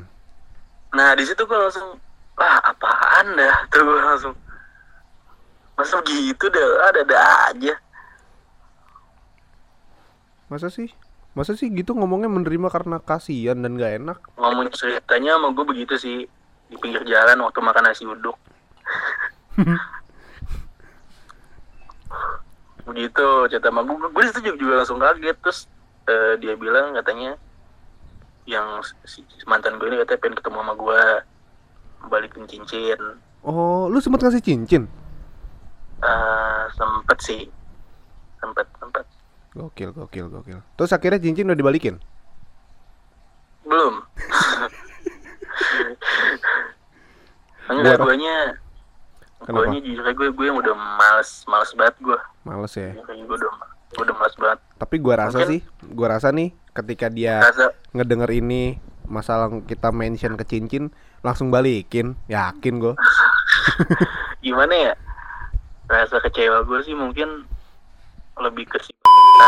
[0.94, 1.98] nah di situ gue langsung
[2.38, 4.34] ah apaan dah tuh gue langsung
[5.74, 7.18] masa gitu dah ada ada
[7.50, 7.74] aja
[10.46, 10.92] Masa sih?
[11.34, 14.18] Masa sih gitu ngomongnya menerima karena kasihan dan gak enak?
[14.38, 16.28] ngomong ceritanya sama gue begitu sih
[16.70, 18.38] di pinggir jalan waktu makan nasi uduk
[22.84, 24.22] begitu cerita sama gue gue
[24.54, 25.66] juga langsung kaget terus
[26.04, 27.36] eh, dia bilang katanya
[28.44, 31.00] yang si mantan gue ini katanya pengen ketemu sama gue
[32.06, 32.98] balikin cincin
[33.40, 34.88] Oh, lu sempet ngasih cincin?
[36.00, 37.42] Eh, sempet sih
[38.38, 39.04] sempet sempet
[39.54, 40.58] Gokil, gokil, gokil.
[40.74, 41.96] Terus akhirnya cincin udah dibalikin?
[43.64, 44.04] belum
[47.72, 48.36] enggak guanya
[49.40, 49.56] Kenapa?
[49.56, 52.92] guanya jujur gue gue yang udah males males banget gue Males ya.
[52.92, 53.50] Gue udah
[53.96, 58.30] udah males banget Tapi gua rasa Mungkin- sih, gua rasa nih ketika dia rasa ngedenger
[58.32, 58.62] ini
[59.04, 60.88] masalah kita mention ke cincin
[61.20, 62.94] langsung balikin, yakin gue.
[64.44, 64.92] gimana ya
[65.84, 67.44] rasa kecewa gue sih mungkin
[68.34, 68.80] lebih ke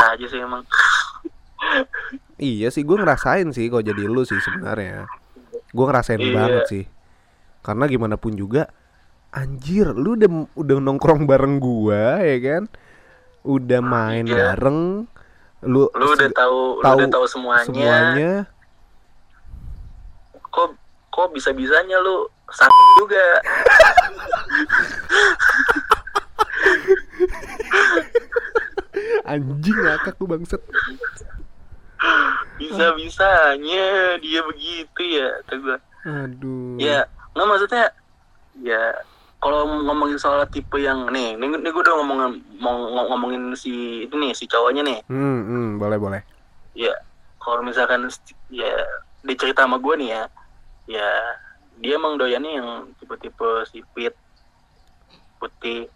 [0.06, 0.62] aja sih emang
[2.36, 5.08] Iya sih, gue ngerasain sih kok jadi lu sih sebenarnya.
[5.72, 6.32] Gue ngerasain Iya.
[6.36, 6.84] banget sih.
[7.58, 8.68] Karena gimana pun juga,
[9.30, 12.62] anjir, lu udah udah nongkrong bareng gua ya kan,
[13.46, 14.52] udah main Iya.
[14.52, 15.06] bareng,
[15.62, 18.32] lu lu udah tahu lu tahu udah tahu semuanya, semuanya.
[20.46, 20.74] kok
[21.08, 23.24] kok bisa bisanya lu sak juga
[29.26, 30.62] Anjing ngakak lu bangset.
[32.56, 33.84] bisa bisanya
[34.16, 35.76] dia begitu ya kata gue
[36.06, 36.76] Aduh.
[36.78, 37.84] ya nggak maksudnya
[38.56, 38.96] ya
[39.36, 43.70] kalau ngomongin soal tipe yang nih nih, nih gue udah ngomongin mau ngom- ngomongin si
[44.02, 46.20] itu nih si cowoknya nih Hmm, hmm, boleh boleh.
[46.72, 46.92] ya
[47.38, 48.08] kalau misalkan
[48.48, 48.72] ya
[49.22, 50.22] dia cerita sama gue nih ya
[50.88, 51.08] ya
[51.76, 54.14] dia emang doyannya yang tipe-tipe sipit
[55.36, 55.86] putih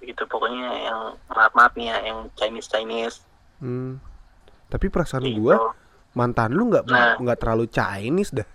[0.00, 3.18] gitu pokoknya yang maaf maaf nih ya yang Chinese Chinese
[3.58, 3.98] Hmm.
[4.68, 5.42] Tapi perasaan gitu.
[5.42, 5.74] gua
[6.14, 7.18] mantan lu nggak Nah.
[7.18, 8.46] nggak terlalu Chinese dah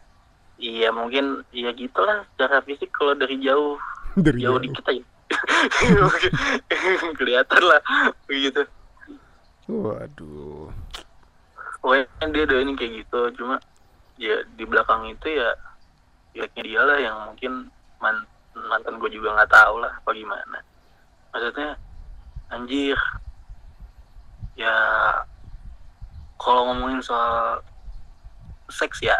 [0.64, 3.76] iya mungkin ya gitulah secara fisik kalau dari jauh.
[4.16, 4.64] Dari jauh jauh.
[4.64, 5.03] dikit aja.
[7.20, 7.82] Kelihatan lah
[8.24, 8.64] begitu.
[9.68, 10.72] Waduh.
[11.84, 13.59] pokoknya dia doain kayak gitu cuma
[14.16, 15.51] ya di belakang itu ya
[16.32, 17.68] jeleknya dia lah yang mungkin
[17.99, 20.64] man- mantan gue juga nggak tahu lah apa gimana.
[21.36, 21.76] Maksudnya
[22.55, 22.95] anjir.
[24.55, 24.76] Ya
[26.39, 27.59] kalau ngomongin soal
[28.72, 29.18] seks ya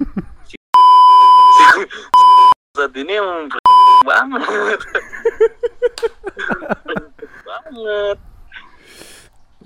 [2.76, 3.48] saat ini emang
[4.04, 4.80] banget.
[7.46, 8.18] Banget.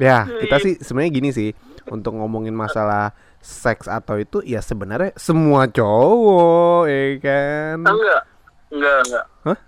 [0.00, 1.50] Ya, kita sih sebenarnya gini sih.
[1.90, 7.78] Untuk ngomongin masalah seks atau itu ya sebenarnya semua cowok ya kan.
[7.82, 8.22] enggak
[8.70, 9.26] enggak enggak.
[9.48, 9.58] Hah?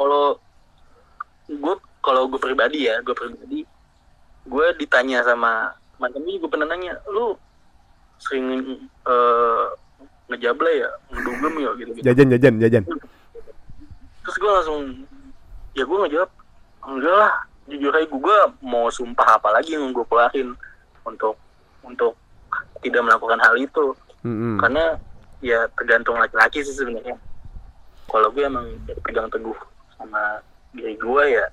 [0.00, 0.40] kalau
[1.50, 3.68] gue kalau gue pribadi ya gue pribadi
[4.48, 7.36] gue ditanya sama mantan gue gue pernah nanya lu
[8.16, 8.64] sering
[9.04, 9.66] eh
[10.30, 12.84] ngejablay ya ngedugem ya gitu gitu Jajan jajan jajan.
[14.20, 14.80] terus gue langsung
[15.72, 16.30] ya gue ngejawab
[16.82, 17.32] enggak lah
[17.66, 20.54] jujur aja gue mau sumpah apa lagi yang gue keluarin
[21.02, 21.34] untuk
[21.82, 22.14] untuk
[22.80, 24.58] tidak melakukan hal itu Mm-mm.
[24.58, 24.98] karena
[25.40, 27.16] ya tergantung laki-laki sih sebenarnya
[28.06, 28.66] kalau gue emang
[29.02, 29.54] pegang teguh
[29.94, 31.46] sama diri gue ya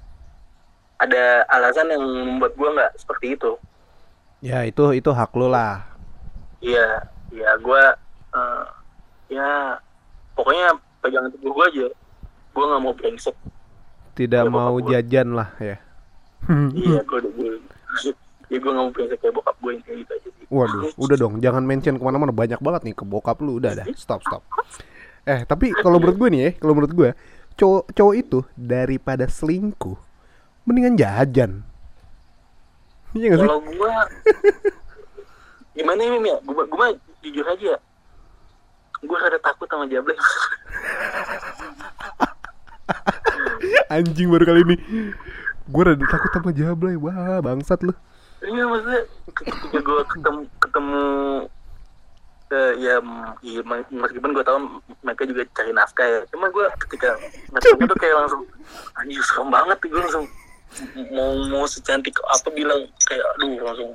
[0.98, 3.54] ada alasan yang membuat gue nggak seperti itu
[4.38, 5.82] Ya itu itu hak lu lah.
[6.62, 7.84] iya ya gue
[8.38, 8.64] eh,
[9.30, 9.50] ya
[10.34, 10.68] pokoknya
[11.00, 11.88] pegang teguh gue aja
[12.54, 13.36] gue nggak mau brengsek
[14.14, 14.90] Tidak Ya, mau bokap gua.
[14.92, 15.78] jajan lah ya.
[16.74, 17.50] iya gue udah gue
[18.52, 21.34] ya gue nggak mau brengsek kayak bokap gue yang kayak gitu aja Waduh, udah dong,
[21.38, 24.40] jangan mention ke mana-mana banyak banget nih ke bokap lu, udah dah, stop stop.
[25.28, 27.10] Eh, tapi kalau menurut gue nih ya, kalau menurut gue,
[27.54, 30.00] cowok cowok itu daripada selingkuh,
[30.64, 31.68] mendingan jajan.
[33.12, 33.44] Iya gak sih?
[33.44, 33.94] kalau gue
[35.76, 36.88] gimana ya Mim ya gue gue
[37.22, 37.76] jujur aja
[39.04, 40.18] gue rada takut sama Jablay
[43.88, 44.76] Anjing baru kali ini.
[45.68, 47.94] Gue rada takut sama Jablay, wah bangsat lu.
[48.44, 49.02] Iya maksudnya
[49.34, 51.04] ketika gue ketemu ketemu
[52.54, 52.96] eh, ya,
[53.44, 54.58] ya meskipun gue tahu
[55.02, 57.18] mereka juga cari nafkah ya cuma gue ketika
[57.50, 58.42] ketemu tuh kayak langsung
[58.96, 60.26] anjir serem banget gue langsung
[61.12, 63.90] mau mau secantik apa bilang kayak aduh langsung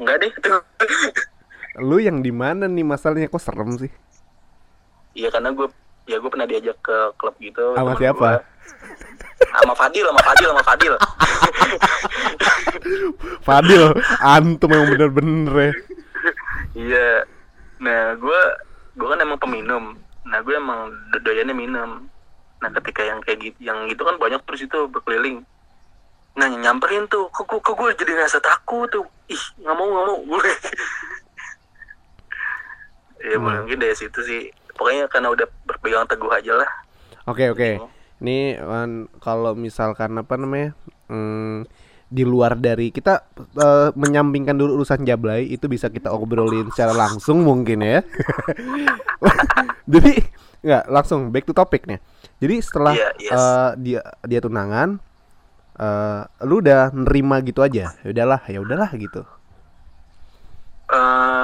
[0.00, 0.32] enggak deh
[1.82, 3.90] Lu yang di mana nih masalahnya kok serem sih?
[5.14, 5.66] Iya karena gue
[6.04, 8.42] ya gue pernah diajak ke klub gitu Sama siapa?
[9.54, 10.94] sama Fadil sama Fadil sama Fadil
[13.40, 13.84] Fadil,
[14.20, 15.72] antum yang bener-bener ya.
[16.74, 17.08] Iya.
[17.78, 18.40] Nah, gue
[18.94, 19.94] gue kan emang peminum.
[20.24, 22.08] Nah, gue emang do- doyannya minum.
[22.56, 25.44] nah ketika yang kayak gitu yang gitu kan banyak terus itu berkeliling
[26.32, 30.06] nah nyamperin tuh kok gue kok gue jadi ngerasa takut tuh ih nggak mau nggak
[30.06, 30.48] mau gue
[33.22, 33.44] ya Hmm.
[33.44, 34.42] mungkin dari situ sih
[34.74, 36.70] pokoknya karena udah berpegang teguh aja lah
[37.24, 37.80] Oke oke.
[38.20, 40.76] Ini kan kalau misalkan apa namanya?
[41.08, 41.64] Hmm,
[42.12, 43.24] di luar dari kita
[43.56, 48.04] eh, menyampingkan dulu urusan Jablay itu bisa kita obrolin secara langsung mungkin ya.
[49.92, 50.20] Jadi
[50.60, 51.96] nggak langsung back to topic nih.
[52.40, 53.32] Jadi setelah Iya, yes.
[53.32, 55.00] eh, dia dia tunangan
[55.74, 57.96] eh lu udah nerima gitu aja.
[58.04, 59.24] Ya udahlah, ya udahlah gitu.
[60.84, 61.43] eh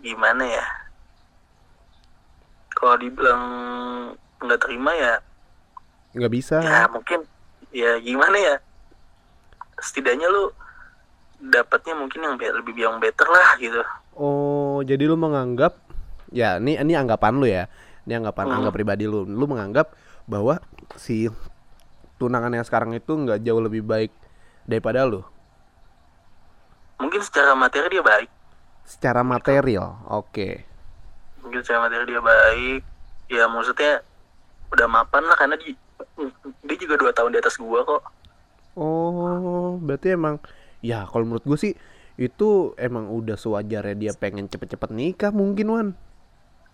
[0.00, 0.64] gimana ya
[2.72, 3.42] kalau dibilang
[4.40, 5.14] nggak terima ya
[6.10, 6.56] Nggak bisa.
[6.58, 7.22] ya mungkin
[7.70, 8.54] ya gimana ya
[9.78, 10.50] setidaknya lu
[11.40, 13.80] dapatnya mungkin yang lebih yang better lah gitu
[14.12, 15.80] Oh, jadi lu menganggap
[16.28, 17.64] ya ini ini anggapan lu ya.
[18.04, 18.56] Ini anggapan Hmm.
[18.60, 19.24] anggap pribadi lu.
[19.24, 19.96] Lu menganggap
[20.28, 20.60] bahwa
[20.94, 21.32] si
[22.18, 24.12] tunangan yang sekarang itu nggak jauh lebih baik
[24.62, 25.24] daripada lu
[27.00, 28.28] mungkin secara materi dia baik
[28.90, 30.02] secara material.
[30.10, 30.66] Oke.
[31.40, 32.80] mungkin secara materi dia baik
[33.30, 33.92] ya maksudnya
[34.70, 35.72] udah mapan lah karena dia
[36.62, 38.02] dia juga dua tahun di atas gua kok
[38.74, 40.38] Oh, berarti emang
[40.80, 41.74] ya kalau menurut gue sih
[42.16, 45.88] itu emang udah sewajarnya dia pengen cepet-cepet nikah mungkin Wan.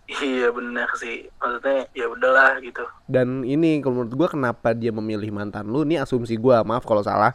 [0.07, 5.31] iya benar sih maksudnya ya udahlah gitu Dan ini kalau menurut gua kenapa dia memilih
[5.35, 5.83] mantan lu?
[5.87, 7.35] Ini asumsi gua, maaf kalau salah.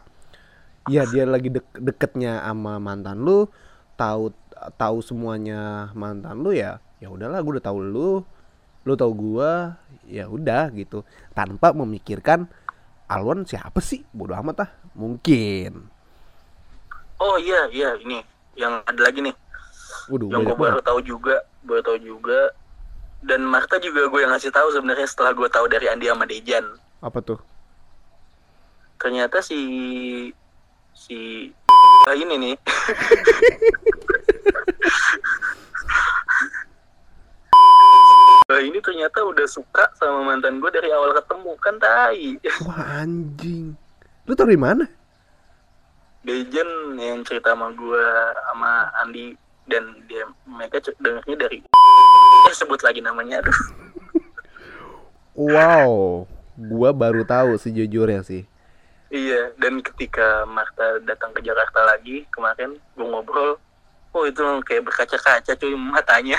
[0.89, 3.45] Ya dia lagi dek deketnya sama mantan lu,
[3.95, 4.34] tahu
[4.78, 6.78] tahu semuanya mantan lu ya.
[7.01, 8.12] Ya udahlah, gua udah tahu lu,
[8.86, 11.01] lu tahu gua, ya udah gitu.
[11.34, 12.45] Tanpa memikirkan
[13.09, 14.05] Alwan siapa sih?
[14.14, 14.72] Bodoh amat ah.
[14.93, 15.88] Mungkin.
[17.22, 18.18] oh iya iya ini
[18.57, 19.36] yang ada lagi nih
[20.09, 22.49] Waduh, yang gue baru tahu juga baru tahu juga
[23.22, 26.66] dan Marta juga gue yang ngasih tahu sebenarnya setelah gue tahu dari Andi sama Dejan
[26.97, 27.38] Apa tuh?
[28.97, 29.59] ternyata si
[30.97, 31.49] si
[32.09, 32.55] ah, ini nih
[38.52, 42.36] Nah, ini ternyata udah suka sama mantan gue dari awal ketemu kan tai
[42.68, 43.80] Wah anjing.
[44.28, 44.84] Lu tau dari mana?
[46.28, 48.06] Dejan yang cerita sama gue
[48.52, 49.39] sama Andi
[49.72, 51.64] dan dia mereka dengarnya dari
[52.52, 53.56] eh sebut lagi namanya aduh
[55.32, 56.28] Wow,
[56.60, 58.43] gua baru tahu sejujurnya sih.
[59.08, 63.56] Iya, dan ketika Marta datang ke Jakarta lagi kemarin, gue ngobrol,
[64.12, 66.36] oh itu kayak berkaca-kaca cuy matanya.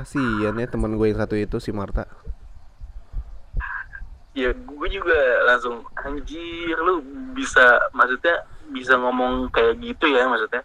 [0.00, 2.08] Kasian ya teman gue yang satu itu si Marta.
[4.32, 7.04] Ya gue juga langsung anjir lu
[7.36, 10.64] bisa maksudnya bisa ngomong kayak gitu ya maksudnya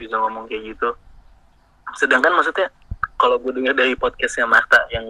[0.00, 0.96] bisa ngomong kayak gitu.
[2.00, 2.72] Sedangkan maksudnya
[3.20, 5.04] kalau gue dengar dari podcastnya Marta yang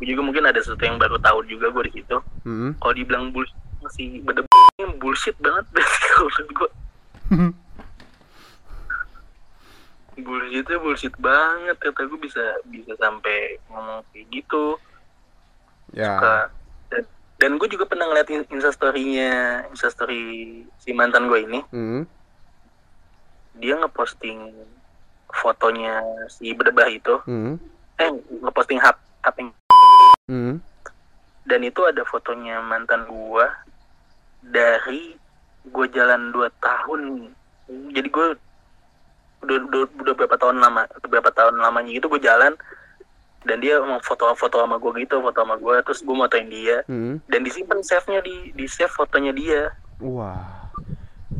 [0.00, 2.16] gue juga mungkin ada sesuatu yang baru tahu juga gue di situ.
[2.48, 2.72] Hmm.
[2.80, 4.48] Kalau dibilang bullshit masih beda
[4.96, 6.70] bullshit banget berarti kalau gue.
[10.20, 14.76] bullshitnya bullshit banget kata gue bisa bisa sampai ngomong kayak gitu
[15.90, 16.06] Ya.
[16.14, 16.36] Suka.
[16.88, 17.02] dan,
[17.36, 19.32] dan gue juga pernah ngeliat in- instastorynya
[19.66, 20.22] instastory
[20.78, 22.06] si mantan gue ini Hmm.
[23.54, 24.54] dia ngeposting
[25.32, 25.98] fotonya
[26.28, 27.58] si berdebah itu Hmm.
[27.96, 29.54] eh ngeposting hap hap yang-
[30.24, 30.62] Hmm.
[31.42, 33.46] dan itu ada fotonya mantan gue
[34.40, 35.18] dari
[35.62, 37.00] gue jalan 2 tahun
[37.90, 38.26] jadi gue
[39.40, 42.52] udah, udah, udah berapa tahun lama berapa tahun lamanya gitu gue jalan
[43.40, 47.18] dan dia mau foto-foto sama gue gitu foto sama gue terus gue motoin dia Hmm.
[47.24, 50.60] dan disimpan save-nya di di save fotonya dia Wah.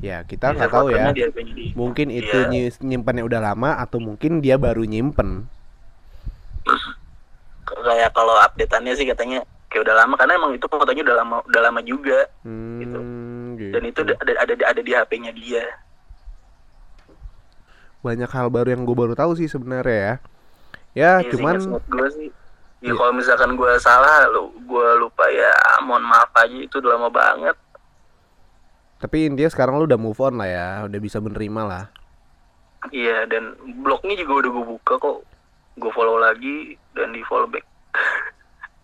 [0.01, 1.13] Ya kita nggak save tahu ya.
[1.13, 1.29] dia.
[1.75, 2.49] Mungkin itu Iya.
[2.49, 5.45] nyi- nyimpannya udah lama atau mungkin dia baru nyimpen.
[7.67, 11.61] kayak kalau updateannya sih katanya kayak udah lama karena emang itu fotonya udah lama udah
[11.63, 12.99] lama juga Hmm, Gitu.
[13.57, 13.73] gitu.
[13.73, 15.65] dan itu ada ada ada di HP-nya dia
[18.01, 20.15] banyak hal baru yang gue baru tahu sih sebenarnya ya.
[20.91, 22.29] Ya Iya sih, cuman gue sih
[22.81, 22.93] ya Iya.
[22.95, 27.53] kalau misalkan gue salah lu gue lupa ya mohon maaf aja itu udah lama banget
[28.97, 31.85] tapi intinya sekarang lu udah move on lah ya, udah bisa menerima lah.
[32.89, 35.19] iya dan blognya juga udah gue buka kok
[35.77, 37.65] gue follow lagi dan di follow back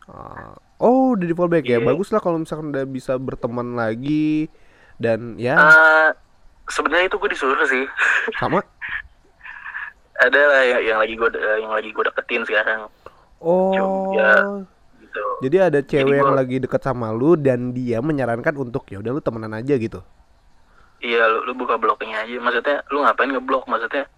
[0.07, 1.81] Ah, Oh, udah di fallback ya.
[1.81, 1.87] Iya.
[1.87, 4.53] Bagus lah kalau misalkan udah bisa berteman lagi
[4.95, 6.09] dan ya Ah,
[6.67, 7.89] sebenarnya itu gue disuruh sih
[8.37, 8.61] sama.
[10.19, 12.89] ada lah yang, yang lagi gue yang lagi gue deketin sekarang
[13.37, 13.69] Oh.
[13.71, 14.65] Jogja.
[14.99, 18.97] gitu Jadi ada cewek yang gua- lagi deket sama lu dan dia menyarankan untuk ya
[18.97, 20.01] udah lu temenan aja gitu.
[20.99, 24.09] iya lu, lu buka blognya aja maksudnya lu ngapain ngeblok maksudnya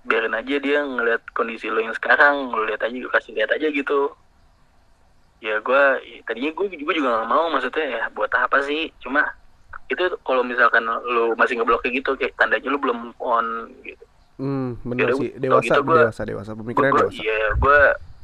[0.00, 3.66] biarin aja dia ngeliat kondisi lo yang sekarang lo lihat aja gue kasih lihat aja
[3.66, 4.14] gitu
[5.40, 5.82] ya gue
[6.22, 9.26] tadinya gue gue juga nggak mau maksudnya ya buat apa sih cuma
[9.88, 13.46] itu kalau misalkan lo masih ngeblok kayak gitu kayak tandanya lo belum on
[13.82, 14.04] gitu
[14.40, 15.30] Hmm, Yaudah, sih.
[15.34, 16.50] Dewasa, gitu gua- dewasa, dewasa.
[16.54, 17.18] Pemikirannya dewasa.
[17.18, 17.78] iya gue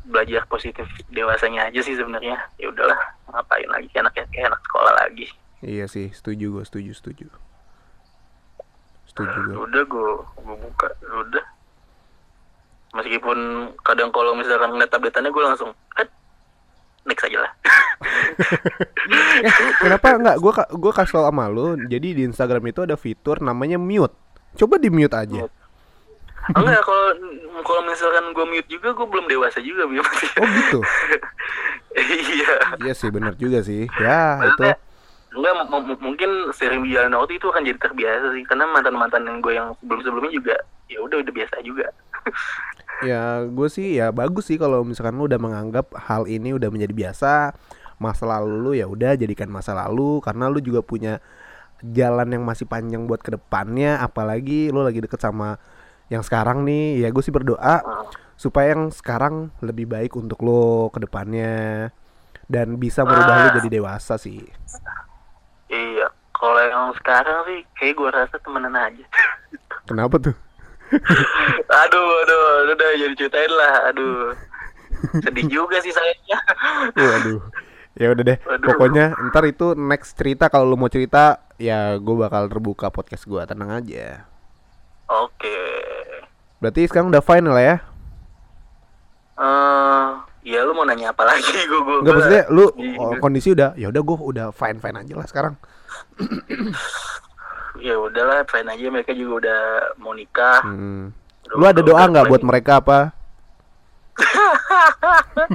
[0.07, 2.97] belajar positif dewasanya aja sih sebenarnya ya udahlah
[3.29, 5.27] ngapain lagi kayak anak kayak anak sekolah lagi
[5.59, 7.27] Iya sih, setuju gue, setuju, setuju.
[9.07, 9.55] Setuju gue.
[9.59, 11.45] udah gue gue buka udah
[12.95, 13.39] meskipun
[13.83, 16.09] kadang kalau misalkan ngeliat tabletannya gue langsung eh
[17.05, 17.53] next aja lah
[19.39, 23.39] Eh, kenapa nggak gue gue kasih tau sama lu jadi di Instagram itu ada fitur
[23.39, 24.12] namanya mute
[24.55, 25.57] coba di mute aja Mute.
[26.55, 27.07] Enggak kalau
[27.66, 30.03] kalau misalkan gue mute juga gue belum dewasa juga Bim.
[30.05, 30.80] oh gitu?
[31.97, 32.76] Iya.
[32.76, 33.88] Iya sih benar juga sih.
[33.97, 34.61] Ya itu.
[34.61, 34.76] Maksudnya,
[35.32, 39.24] enggak m- m- mungkin sering berjalan waktu itu akan jadi terbiasa sih karena mantan mantan
[39.24, 40.57] yang gue yang sebelum sebelumnya juga
[40.92, 41.88] ya udah udah biasa juga.
[43.01, 46.92] Ya gue sih ya bagus sih kalau misalkan lu udah menganggap hal ini udah menjadi
[46.92, 47.57] biasa
[47.97, 51.24] masa lalu lu ya udah jadikan masa lalu karena lu juga punya
[51.80, 55.57] jalan yang masih panjang buat ke depannya apalagi lu lagi deket sama
[56.09, 58.07] yang sekarang nih ya gue sih berdoa Hmm.
[58.34, 61.88] supaya yang sekarang lebih baik untuk lo ke depannya
[62.44, 63.54] dan bisa merubah lo Ah.
[63.54, 64.44] jadi dewasa sih.
[65.66, 69.02] Iya kalau yang sekarang sih kayak gue rasa temenan aja.
[69.84, 70.36] Kenapa tuh?
[71.82, 74.30] Aduh aduh udah jadi ceritain lah aduh.
[75.18, 76.38] Sedih juga sih sayangnya.
[76.94, 77.40] Waduh.
[77.94, 78.66] Ya udah deh Waduh.
[78.68, 83.42] pokoknya ntar itu next cerita kalau lo mau cerita ya gue bakal terbuka podcast gue
[83.42, 84.28] tenang aja.
[85.09, 85.57] Oke
[86.59, 87.76] berarti sekarang udah final ya
[89.36, 90.07] eh
[90.46, 92.96] ya lu mau nanya apa lagi gue gue Enggak maksudnya lu Iya.
[92.98, 95.54] oh, kondisi udah ya udah gue udah fine fine aja lah sekarang
[97.78, 99.61] ya udahlah fine aja mereka juga udah
[99.96, 101.12] mau nikah Hmm.
[101.46, 102.98] Udah- Lu ada doa nggak buat mereka apa?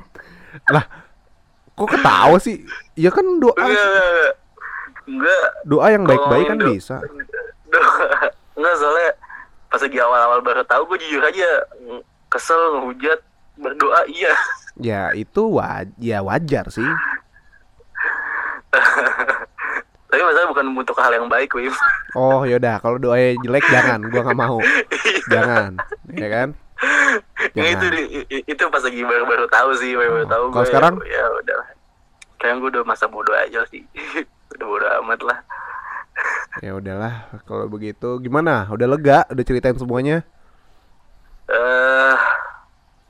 [0.67, 0.85] lah,
[1.73, 2.63] kok ketawa sih?
[2.93, 3.57] Ya kan doa,
[5.03, 7.01] enggak doa yang baik-baik kan do- bisa.
[7.67, 7.91] doa
[8.53, 9.09] enggak soalnya
[9.71, 11.47] pas lagi awal-awal baru tahu gue jujur aja
[12.27, 13.19] kesel ngehujat
[13.55, 14.35] berdoa iya
[14.75, 16.87] Ya itu waj ya wajar sih.
[20.07, 21.71] tapi masalah bukan untuk hal yang baik Wim
[22.15, 24.59] Oh yaudah, kalau doanya jelek jangan, gua nggak mau.
[25.27, 25.79] Jangan,
[26.11, 26.47] ya kan?
[27.51, 27.85] Nggak, itu
[28.43, 30.93] itu pas lagi baru-baru tahu sih baru-baru Oh, tahu kalau gue sekarang?
[31.03, 31.55] ya udah
[32.35, 33.85] sekarang gue udah masa bodoh aja sih
[34.57, 35.37] udah bodoh amat lah
[36.59, 38.67] Ya udahlah, kalau begitu gimana?
[38.69, 39.23] Udah lega?
[39.31, 40.27] Udah ceritain semuanya?
[41.51, 42.17] eh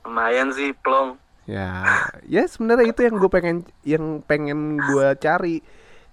[0.02, 1.82] lumayan sih plong Ya,
[2.22, 5.58] ya sebenarnya itu yang gue pengen, yang pengen gua cari.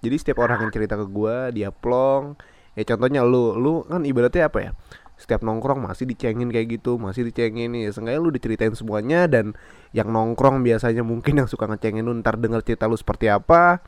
[0.02, 2.34] Jadi setiap orang yang cerita ke gua, dia plong.
[2.74, 4.70] Ya contohnya lu, lu kan ibaratnya apa ya?
[5.14, 7.94] Setiap nongkrong masih dicengin kayak gitu, masih dicengin nih.
[7.94, 9.54] Seenggaknya lu diceritain semuanya dan
[9.94, 13.78] yang nongkrong biasanya mungkin yang suka ngecengin lu ntar denger cerita lu seperti apa.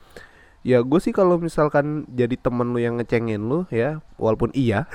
[0.63, 4.87] Ya gue sih kalau misalkan jadi temen lu yang ngecengin lu ya, walaupun iya.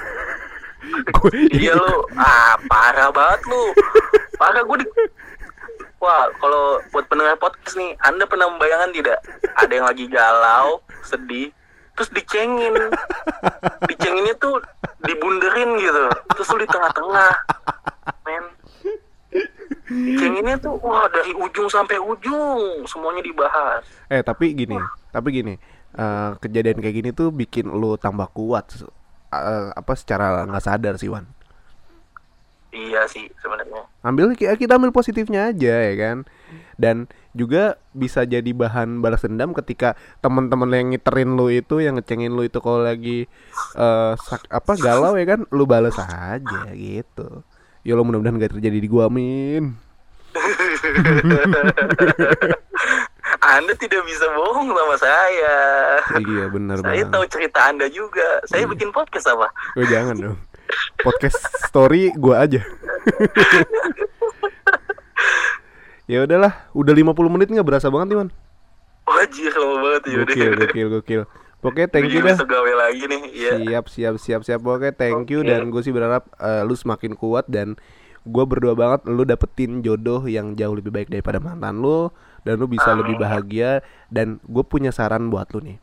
[1.16, 2.08] Gua- iya lu.
[2.16, 3.64] Ah parah banget lu.
[4.40, 4.88] Parah gue di
[6.00, 9.20] wah kalau buat pendengar podcast nih anda pernah membayangkan tidak?
[9.60, 11.52] Ada yang lagi galau sedih
[12.00, 12.72] terus dicengin.
[13.92, 14.64] Dicenginnya tuh
[15.04, 16.06] dibunderin gitu.
[16.32, 17.32] Terus lu di tengah-tengah.
[18.24, 18.46] Men.
[19.88, 23.84] Dicenginnya tuh wah dari ujung sampai ujung semuanya dibahas.
[24.08, 24.78] Eh tapi gini,
[25.18, 25.54] tapi gini,
[25.98, 28.70] eh, kejadian kayak gini tuh bikin lu tambah kuat,
[29.34, 31.26] eh, apa secara nggak sadar sih Wan.
[32.76, 36.18] iya sih sebenarnya Ambil ki- kita ambil positifnya aja ya kan.
[36.80, 42.32] Dan juga bisa jadi bahan balas dendam ketika teman-teman yang ngiterin lu itu, yang ngecengin
[42.32, 43.26] lu itu kalau lagi
[43.76, 47.44] eh, sak- apa galau ya kan, lu balas aja gitu.
[47.84, 49.76] Ya lo mudah-mudahan gak terjadi di gua amin.
[53.48, 55.56] anda tidak bisa bohong sama saya
[56.18, 57.08] Iya bener saya banget.
[57.10, 58.72] tahu cerita anda juga saya Iya.
[58.72, 60.38] bikin podcast apa Oh, jangan dong.
[61.00, 62.60] Podcast story gua aja.
[66.08, 68.30] ya udahlah, udah 50 menit nggak berasa banget nih, Man.
[69.06, 70.26] Wajir lama banget ya udah.
[70.28, 71.22] Gokil, gokil, gokil.
[71.58, 72.36] Oke, thank you dah.
[72.38, 73.22] gawe lagi nih.
[73.30, 73.52] Iya.
[73.58, 74.60] Siap, siap, siap, siap.
[74.62, 75.48] Oke, thank you Oke.
[75.48, 77.76] dan gue sih berharap eh, lu semakin kuat dan
[78.24, 82.12] gue berdoa banget lu dapetin jodoh yang jauh lebih baik daripada mantan lu
[82.48, 83.24] dan lu bisa lebih Amin.
[83.28, 83.72] bahagia
[84.08, 85.78] dan gue punya saran buat lu nih.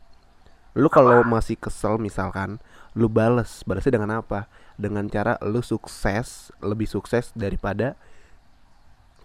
[0.73, 2.57] Lu kalau masih kesel misalkan,
[2.97, 3.61] lu bales.
[3.69, 4.49] Balesnya dengan apa?
[4.81, 7.93] Dengan cara lu sukses, lebih sukses daripada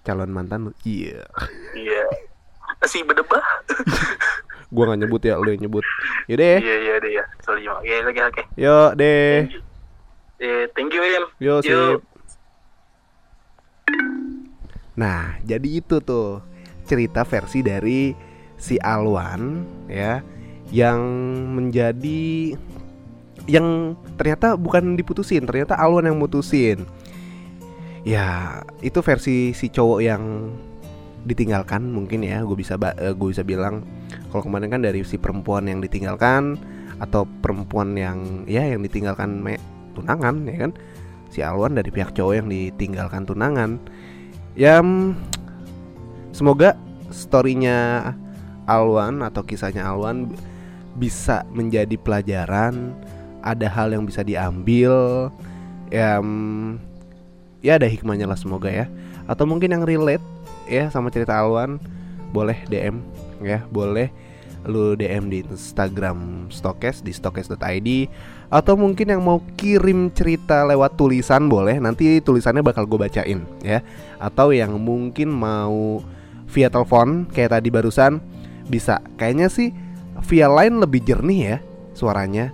[0.05, 0.72] calon mantan lu.
[0.84, 1.24] Iya.
[1.72, 2.05] Iya.
[2.84, 3.43] Si berdebah.
[4.74, 5.82] Gua nggak nyebut ya, lu yang nyebut.
[6.28, 6.59] Yaudah ya.
[6.61, 7.24] Iya iya deh ya.
[7.43, 7.82] Sorry Mak.
[7.82, 8.43] Oke oke oke.
[8.55, 9.49] Yo deh.
[10.38, 11.26] Eh thank you William.
[11.43, 12.05] Yo sip.
[14.95, 16.45] Nah, jadi itu tuh
[16.91, 18.11] cerita versi dari
[18.59, 20.18] si Alwan ya
[20.74, 21.01] yang
[21.55, 22.55] menjadi
[23.51, 26.86] yang ternyata bukan diputusin, ternyata Alwan yang mutusin.
[28.07, 30.55] Ya, itu versi si cowok yang
[31.28, 33.84] ditinggalkan mungkin ya, gue bisa uh, gue bisa bilang
[34.32, 36.57] kalau kemarin kan dari si perempuan yang ditinggalkan
[36.97, 39.61] atau perempuan yang ya yang ditinggalkan me,
[39.93, 40.72] tunangan ya kan.
[41.30, 43.78] Si Alwan dari pihak cowok yang ditinggalkan tunangan.
[44.59, 44.82] Ya
[46.31, 46.78] semoga
[47.11, 48.12] storynya
[48.66, 50.31] Alwan atau kisahnya Alwan
[50.95, 52.95] bisa menjadi pelajaran,
[53.43, 55.28] ada hal yang bisa diambil,
[55.91, 56.22] ya,
[57.62, 58.87] ya ada hikmahnya lah semoga ya.
[59.26, 60.22] Atau mungkin yang relate
[60.70, 61.83] ya sama cerita Alwan,
[62.31, 63.03] boleh DM
[63.43, 64.11] ya, boleh
[64.68, 67.89] lu DM di Instagram Stokes di stokes.id
[68.53, 73.81] atau mungkin yang mau kirim cerita lewat tulisan boleh nanti tulisannya bakal gue bacain ya
[74.20, 76.05] atau yang mungkin mau
[76.51, 78.19] via telepon kayak tadi barusan
[78.67, 79.71] bisa kayaknya sih
[80.27, 81.57] via line lebih jernih ya
[81.95, 82.53] suaranya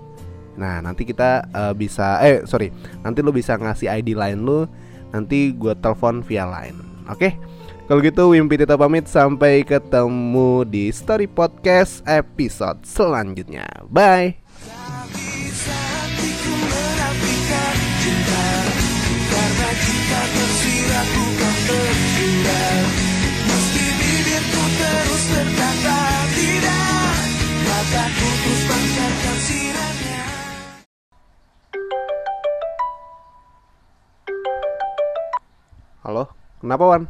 [0.57, 2.73] nah nanti kita uh, bisa eh sorry
[3.05, 4.65] nanti lu bisa ngasih ID line lu
[5.13, 6.77] nanti gue telepon via line
[7.09, 7.33] oke okay?
[7.87, 13.63] Kalau gitu Wimpi Tita pamit sampai ketemu di Story Podcast episode selanjutnya.
[13.87, 14.43] Bye.
[27.87, 28.03] Halo,
[36.59, 37.03] kenapa Wan?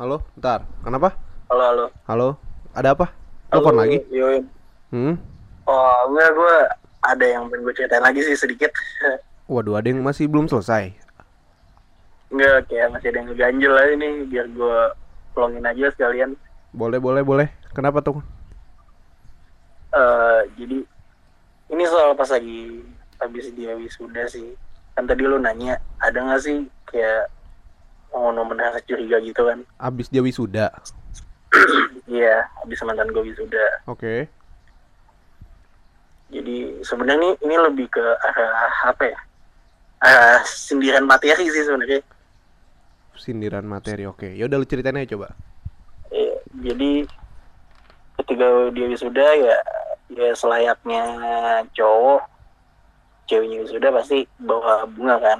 [0.00, 0.64] Halo, bentar.
[0.80, 1.08] Kenapa?
[1.52, 1.84] Halo, halo.
[2.08, 2.28] Halo,
[2.72, 3.12] ada apa?
[3.52, 4.00] Telepon lagi?
[4.08, 4.48] Yoin.
[4.96, 5.20] Hmm?
[5.68, 6.56] Oh, enggak, gue
[7.04, 8.72] ada yang pengen gue ceritain lagi sih sedikit.
[9.52, 10.96] Waduh, ada yang masih belum selesai.
[12.32, 14.78] Enggak, kayak masih ada yang ngeganjel aja nih, biar gue
[15.36, 16.32] pelongin aja sekalian.
[16.72, 17.48] Boleh, boleh, boleh.
[17.76, 18.37] Kenapa tuh?
[19.88, 20.78] Uh, jadi,
[21.72, 22.84] ini soal pas lagi
[23.18, 24.52] habis dia wisuda sih.
[24.96, 27.30] Kan tadi lu nanya, ada gak sih kayak
[28.12, 30.72] momen-momen rasa curiga gitu kan abis dia wisuda
[32.08, 34.20] iya abis mantan gue wisuda oke okay.
[36.32, 39.18] jadi sebenarnya ini ini lebih ke arah apa ya
[40.00, 42.00] arah sindiran materi sih sebenarnya
[43.18, 44.32] sindiran materi oke okay.
[44.36, 45.36] ya udah lu ceritain aja coba
[46.14, 47.04] iya, jadi
[48.24, 49.56] ketika dia wisuda ya
[50.12, 51.02] ya selayaknya
[51.76, 52.24] cowok
[53.28, 55.38] ceweknya wisuda pasti bawa bunga kan.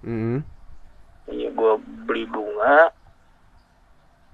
[0.00, 0.60] Mm -hmm
[1.30, 1.72] ya gue
[2.06, 2.90] beli bunga.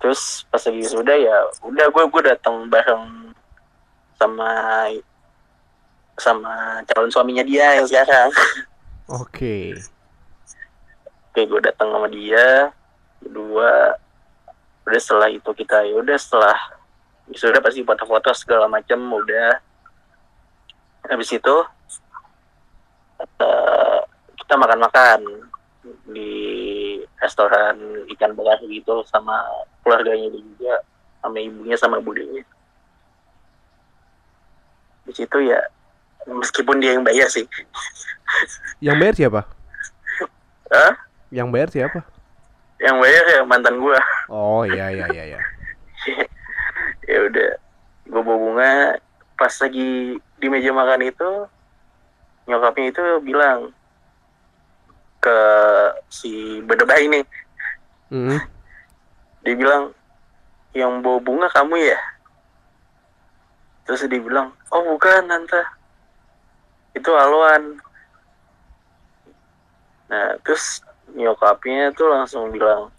[0.00, 3.32] Terus pas lagi sudah ya udah gue gue datang bareng
[4.16, 4.50] sama
[6.16, 8.32] sama calon suaminya dia yang sekarang.
[9.22, 9.22] Oke.
[9.30, 9.64] Okay.
[11.30, 12.72] oke gue datang sama dia
[13.20, 14.00] kedua.
[14.88, 16.56] Udah setelah itu kita ya udah setelah
[17.34, 19.58] sudah pasti foto-foto segala macam udah.
[21.06, 21.56] Habis itu
[23.18, 24.00] uh,
[24.38, 25.20] kita makan-makan
[26.10, 26.32] di
[27.18, 29.42] restoran ikan bakar gitu sama
[29.82, 30.82] keluarganya juga
[31.22, 32.42] sama ibunya sama budenya
[35.06, 35.62] di situ ya
[36.26, 37.46] meskipun dia yang bayar sih.
[38.82, 39.40] Yang bayar siapa?
[40.66, 40.92] Hah?
[41.30, 42.02] yang bayar siapa?
[42.82, 43.98] Yang bayar ya mantan gua.
[44.26, 45.40] Oh iya iya iya iya
[47.06, 47.50] ya udah
[48.10, 48.72] gua bawa bunga.
[49.36, 51.30] Pas lagi di meja makan itu
[52.46, 53.74] nyokapnya itu bilang
[55.22, 55.38] ke
[56.10, 57.22] si bedebah ini.
[58.06, 58.38] Mm.
[59.42, 59.90] dia bilang
[60.70, 61.98] yang bawa bunga kamu ya?
[63.86, 65.62] Terus dia bilang oh bukan tante
[66.94, 67.78] itu Alwan.
[70.06, 70.82] Nah terus
[71.14, 72.90] nyokapnya tuh langsung bilang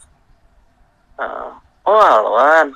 [1.19, 1.55] ah,
[1.87, 2.75] oh Alwan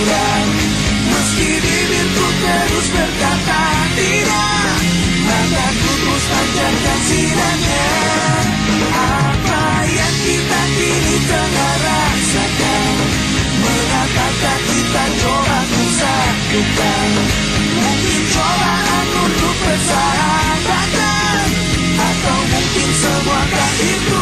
[0.00, 3.62] Meski bibirku terus berkata
[4.00, 4.80] tidak
[5.28, 7.88] Mataku terus panjangkan sinarnya
[8.96, 12.94] Apa yang kita kini tengah rasakan?
[14.40, 17.08] Tak kita coba satukan
[17.76, 21.44] Mungkin cobaan untuk persahabatan
[22.00, 24.19] Atau mungkin semua tak itu